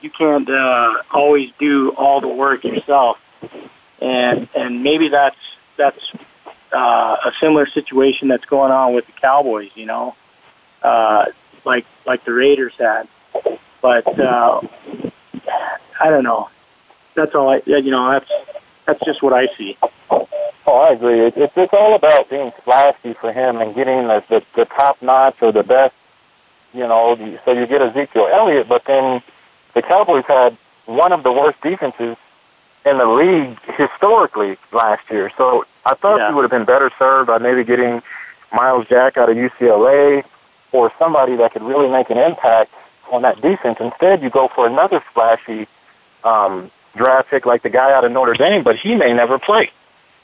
[0.00, 3.20] you can't uh, always do all the work yourself,
[4.00, 5.38] and and maybe that's
[5.76, 6.12] that's
[6.72, 9.70] uh, a similar situation that's going on with the Cowboys.
[9.76, 10.14] You know,
[10.82, 11.26] uh,
[11.64, 13.08] like like the Raiders had,
[13.82, 14.60] but uh,
[16.00, 16.48] I don't know.
[17.14, 18.30] That's all I you know that's
[18.84, 19.76] that's just what I see.
[20.68, 21.20] Oh, I agree.
[21.20, 25.00] It, it's it's all about being flashy for him and getting the the, the top
[25.02, 25.94] notch or the best.
[26.74, 29.22] You know, the- so you get Ezekiel Elliott, but then
[29.74, 30.56] the Cowboys had
[30.86, 32.16] one of the worst defenses
[32.86, 35.30] in the league historically last year.
[35.36, 36.28] So I thought Yeah.
[36.28, 38.02] he would have been better served by maybe getting
[38.52, 40.24] Myles Jack out of UCLA
[40.72, 42.72] or somebody that could really make an impact
[43.10, 43.80] on that defense.
[43.80, 45.66] Instead, you go for another splashy
[46.24, 49.70] um, draft pick like the guy out of Notre Dame, but he may never play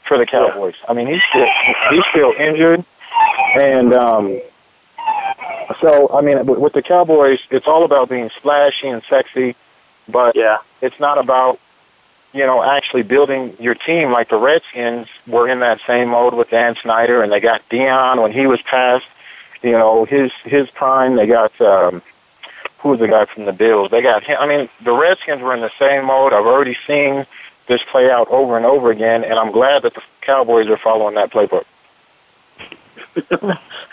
[0.05, 0.75] for the Cowboys.
[0.89, 1.47] I mean, he's still
[1.91, 2.85] he's still injured,
[3.55, 4.41] and um,
[5.81, 9.55] so I mean, with, with the Cowboys, it's all about being splashy and sexy,
[10.09, 10.59] but yeah.
[10.81, 11.59] it's not about
[12.33, 16.51] you know actually building your team like the Redskins were in that same mode with
[16.51, 19.07] Dan Snyder, and they got Deion when he was past
[19.63, 21.17] you know his his prime.
[21.17, 22.03] They got um,
[22.79, 23.91] who was the guy from the Bills?
[23.91, 24.37] They got him.
[24.41, 26.33] I mean, the Redskins were in the same mode.
[26.33, 27.27] I've already seen
[27.67, 31.15] this play out over and over again, and I'm glad that the Cowboys are following
[31.15, 31.65] that playbook.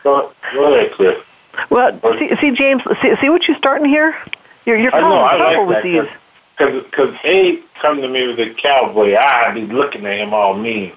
[0.03, 1.23] Go, go ahead, Chris.
[1.69, 4.17] Well, see, see James, see, see what you're starting here?
[4.65, 5.23] You're, you're I know.
[5.23, 6.19] I causing trouble like with that these.
[6.59, 9.15] Because because Abe come to me with a cowboy.
[9.15, 10.91] I'd be looking at him all mean,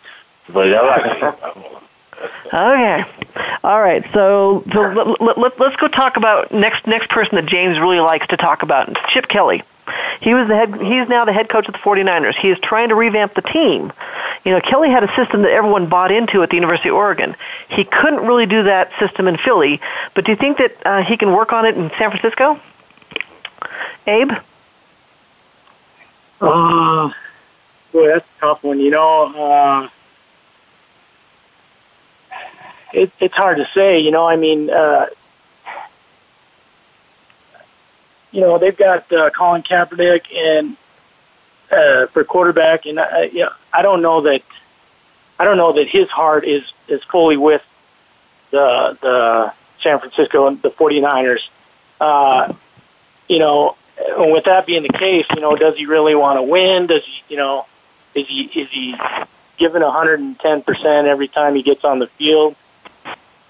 [0.53, 1.79] but I like it.
[2.47, 3.05] Okay.
[3.65, 4.05] All right.
[4.13, 7.99] So, so let, let, let, let's go talk about next next person that James really
[7.99, 8.97] likes to talk about.
[9.09, 9.65] Chip Kelly.
[10.21, 10.69] He was the head.
[10.81, 12.37] He's now the head coach of the 49ers.
[12.37, 13.93] He is trying to revamp the team.
[14.45, 17.35] You know, Kelly had a system that everyone bought into at the University of Oregon.
[17.69, 19.81] He couldn't really do that system in Philly.
[20.15, 22.61] But do you think that uh, he can work on it in San Francisco?
[24.07, 24.33] Abe.
[26.43, 27.13] Uh,
[27.93, 28.81] boy, that's a tough one.
[28.81, 29.89] You know, uh,
[32.93, 34.01] it, it's hard to say.
[34.01, 35.07] You know, I mean, uh,
[38.33, 40.77] you know, they've got uh, Colin Kaepernick and
[41.71, 44.43] uh, for quarterback, and uh, you I don't know that
[45.39, 47.65] I don't know that his heart is is fully with
[48.51, 51.49] the the San Francisco and the 49ers.
[52.01, 52.53] Uh,
[53.29, 56.43] you know, and with that being the case, you know, does he really want to
[56.43, 56.87] win?
[56.87, 57.67] Does he, you know,
[58.15, 58.97] is he is he
[59.57, 62.57] giving 110 percent every time he gets on the field?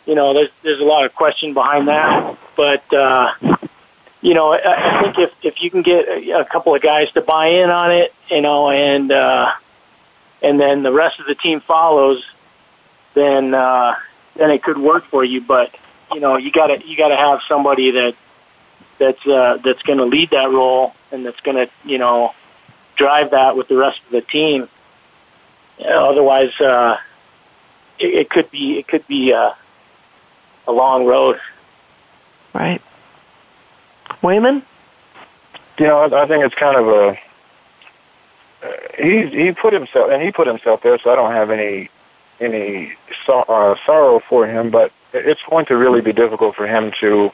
[0.06, 3.34] You know, there's there's a lot of question behind that, but uh,
[4.20, 7.10] you know, I, I think if if you can get a, a couple of guys
[7.12, 9.52] to buy in on it, you know, and uh,
[10.42, 12.24] and then the rest of the team follows,
[13.14, 13.94] then uh,
[14.36, 15.40] then it could work for you.
[15.40, 15.74] But
[16.12, 18.14] you know, you got to you got to have somebody that
[19.02, 22.34] that's uh, that's going to lead that role and that's going to you know
[22.94, 24.68] drive that with the rest of the team.
[25.78, 26.98] You know, otherwise, uh,
[27.98, 29.52] it, it could be it could be uh,
[30.68, 31.40] a long road.
[32.54, 32.80] Right.
[34.22, 34.62] Wayman?
[35.78, 37.18] You know, I, I think it's kind of a.
[38.62, 41.88] Uh, he he put himself and he put himself there, so I don't have any
[42.40, 42.92] any
[43.26, 44.70] so, uh, sorrow for him.
[44.70, 47.32] But it's going to really be difficult for him to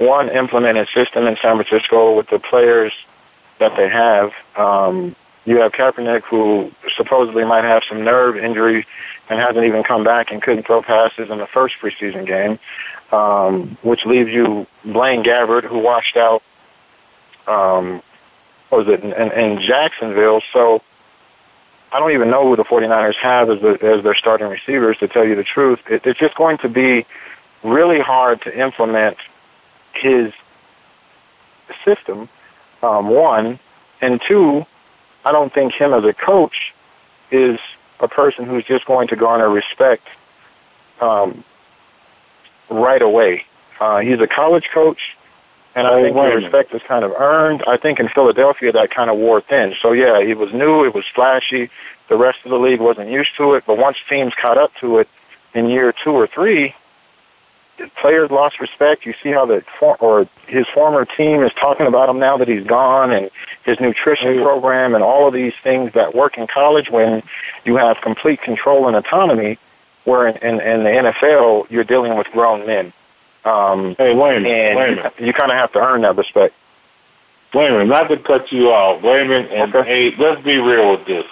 [0.00, 2.92] one implement his system in San Francisco with the players
[3.58, 4.32] that they have.
[4.56, 8.86] Um, you have Kaepernick, who supposedly might have some nerve injury
[9.28, 12.58] and hasn't even come back and couldn't throw passes in the first preseason game,
[13.12, 16.42] um, which leaves you Blaine Gabbert, who washed out.
[17.46, 18.02] Um,
[18.70, 20.40] what was it in, in Jacksonville?
[20.52, 20.82] So
[21.92, 24.96] I don't even know who the 49ers have as, the, as their starting receivers.
[24.98, 27.04] To tell you the truth, it, it's just going to be
[27.62, 29.18] really hard to implement
[30.00, 30.32] his
[31.84, 32.28] system.
[32.82, 33.58] Um, one
[34.00, 34.66] and two,
[35.24, 36.74] I don't think him as a coach
[37.30, 37.58] is
[38.00, 40.06] a person who's just going to garner respect
[41.00, 41.44] um,
[42.70, 43.44] right away.
[43.78, 45.16] Uh, he's a college coach,
[45.74, 47.62] and I think the respect is kind of earned.
[47.66, 49.74] I think in Philadelphia that kind of wore thin.
[49.80, 51.70] So yeah, he was new, it was flashy.
[52.08, 54.98] The rest of the league wasn't used to it, but once teams caught up to
[54.98, 55.08] it
[55.54, 56.74] in year two or three,
[57.96, 59.06] players lost respect.
[59.06, 62.48] You see how the for, or his former team is talking about him now that
[62.48, 63.30] he's gone, and
[63.64, 67.22] his nutrition program, and all of these things that work in college when
[67.64, 69.58] you have complete control and autonomy.
[70.04, 72.92] Where in, in, in the NFL, you're dealing with grown men.
[73.44, 74.76] Um, hey, wait a minute.
[74.76, 75.12] Wait a minute.
[75.18, 76.54] you, you kind of have to earn that respect.
[77.52, 77.88] Wait a minute.
[77.88, 79.02] Not to cut you off.
[79.02, 79.50] Wait a minute.
[79.52, 80.10] And okay.
[80.10, 81.26] hey, let's be real with this.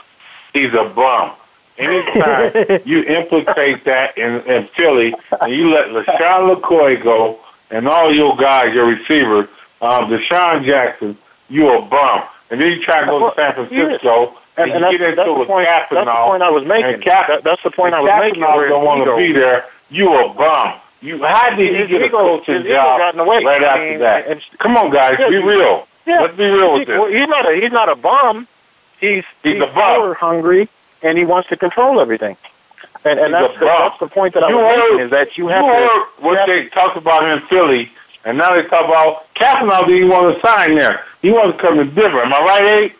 [0.53, 1.33] He's a bum.
[1.79, 7.39] Anytime you implicate that in, in Philly and you let LeSean McCoy go
[7.71, 9.49] and all your guys, your receivers,
[9.81, 11.17] um, DeSean Jackson,
[11.49, 12.23] you a bum.
[12.51, 15.47] And then you try to go to San Francisco and, and, and get into a
[15.47, 17.01] point, That's the point I was making.
[17.01, 18.43] Cap, that, that's the point I was making.
[18.43, 19.67] Where don't want to be there.
[19.91, 20.75] You a bum.
[21.01, 24.27] You how did he get a coaching job right after mean, that?
[24.27, 25.87] And, Come on, guys, yeah, be real.
[26.05, 26.99] Yeah, Let's be real with this.
[26.99, 28.49] Well, he's not a he's not a bum.
[28.99, 30.17] He's he's, he's a bum.
[30.19, 30.69] hungry
[31.03, 32.37] and he wants to control everything.
[33.05, 35.49] And, and that's, the, that's the point that I was heard, making is that you
[35.49, 35.77] have you to.
[35.77, 37.91] Heard what have they talked about in Philly,
[38.25, 41.05] and now they talk about Kaepernick didn't want to sign there.
[41.23, 42.23] He wants to come to Denver.
[42.23, 42.93] Am I right,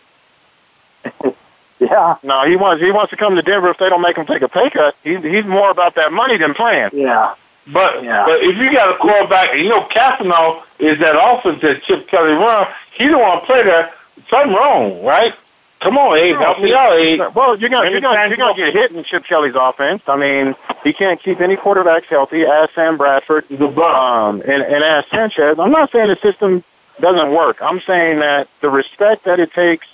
[1.25, 1.35] Abe?
[1.79, 2.15] yeah.
[2.23, 4.41] No, he wants he wants to come to Denver if they don't make him take
[4.41, 4.95] a pay cut.
[5.03, 6.91] He's he's more about that money than playing.
[6.93, 7.35] Yeah.
[7.67, 8.25] But yeah.
[8.25, 12.07] but if you got a quarterback, and you know Kaepernick is that offense that Chip
[12.07, 13.91] Kelly run, he don't want to play there.
[14.29, 15.33] Something wrong, right?
[15.79, 17.21] Come on, Abe, help me out, Abe.
[17.33, 20.03] Well, you're gonna you're gonna, you're gonna get hit in Chip Kelly's offense.
[20.07, 22.43] I mean, he can't keep any quarterbacks healthy.
[22.43, 25.57] As Sam Bradford, um, and and as Sanchez.
[25.57, 26.63] I'm not saying the system
[26.99, 27.61] doesn't work.
[27.61, 29.87] I'm saying that the respect that it takes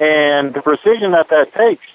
[0.00, 1.86] and the precision that that takes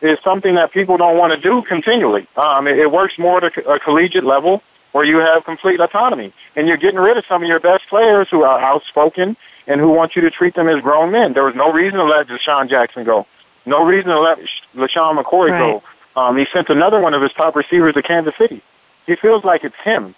[0.00, 2.26] is something that people don't want to do continually.
[2.36, 4.62] Um, it, it works more at a, a collegiate level
[4.92, 8.28] where you have complete autonomy, and you're getting rid of some of your best players
[8.30, 9.36] who are outspoken
[9.66, 11.32] and who want you to treat them as grown men.
[11.32, 13.26] There was no reason to let DeSean Jackson go.
[13.66, 14.38] No reason to let
[14.74, 15.58] LeSean McCoy right.
[15.58, 15.82] go.
[16.16, 18.60] Um, he sent another one of his top receivers to Kansas City.
[19.06, 20.14] He feels like it's him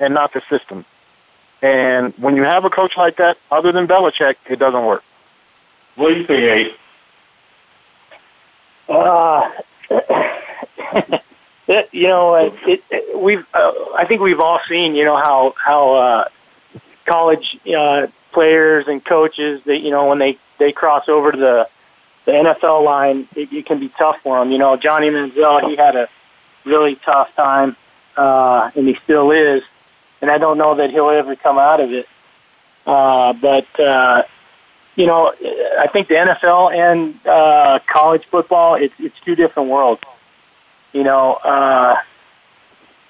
[0.00, 0.84] and not the system.
[1.62, 5.02] And when you have a coach like that, other than Belichick, it doesn't work.
[5.96, 6.72] What do you think, Abe?
[8.88, 9.50] Uh,
[11.68, 13.46] it, you know, it, it, we've.
[13.54, 16.28] Uh, I think we've all seen, you know, how how uh,
[17.06, 21.68] college uh, players and coaches that you know when they they cross over to the
[22.26, 24.50] the NFL line, it, it can be tough for them.
[24.50, 26.08] You know, Johnny Manziel, he had a
[26.64, 27.76] really tough time,
[28.16, 29.62] uh, and he still is.
[30.22, 32.08] And I don't know that he'll ever come out of it.
[32.86, 34.22] Uh, but uh,
[34.96, 35.32] you know,
[35.78, 40.02] I think the NFL and uh, college football, it's it's two different worlds.
[40.92, 41.96] You know, uh,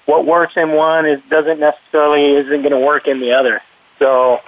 [0.05, 3.61] what works in one is doesn't necessarily isn't going to work in the other.
[3.97, 4.41] So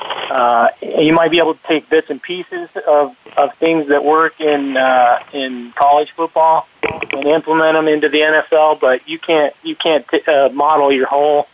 [0.00, 4.40] uh, you might be able to take bits and pieces of, of things that work
[4.40, 6.68] in uh, in college football
[7.12, 11.06] and implement them into the NFL, but you can't you can't t- uh, model your
[11.06, 11.48] whole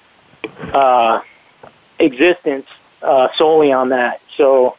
[0.72, 1.20] uh,
[1.98, 2.66] existence
[3.02, 4.20] uh, solely on that.
[4.36, 4.76] So,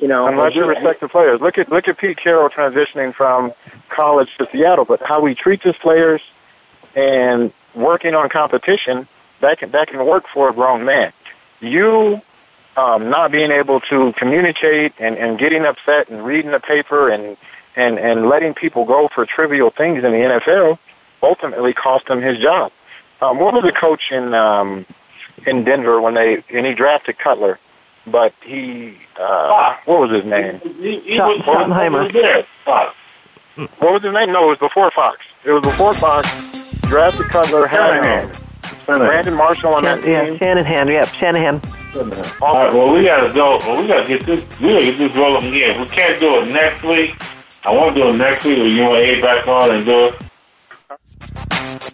[0.00, 3.52] you know, unless you respect the players, look at look at Pete Carroll transitioning from
[3.88, 6.22] college to Seattle, but how he treats his players
[6.96, 9.06] and working on competition
[9.40, 11.12] that can that can work for a grown man.
[11.60, 12.22] You
[12.76, 17.36] um, not being able to communicate and, and getting upset and reading the paper and,
[17.76, 20.78] and, and letting people go for trivial things in the NFL
[21.22, 22.70] ultimately cost him his job.
[23.20, 24.84] Um, what was the coach in um,
[25.46, 27.58] in Denver when they and he drafted Cutler,
[28.06, 30.60] but he uh, what was his name?
[30.60, 32.44] He, he was Schottenheimer.
[33.78, 34.32] What was his name?
[34.32, 35.20] No, it was before Fox.
[35.44, 36.64] It was before Fox.
[36.82, 38.36] Drafted Cutler, had
[38.86, 40.12] Brandon Marshall on that team.
[40.12, 40.36] yeah.
[40.36, 40.88] Shanahan.
[40.88, 41.60] Yep, Shanahan.
[41.96, 43.58] All right, well, we gotta go.
[43.58, 44.60] Well, we gotta get this.
[44.60, 45.80] We gotta get this rolling again.
[45.80, 47.16] We can't do it next week.
[47.64, 48.58] I want to do it next week.
[48.58, 51.93] Or you want to A back on and do it?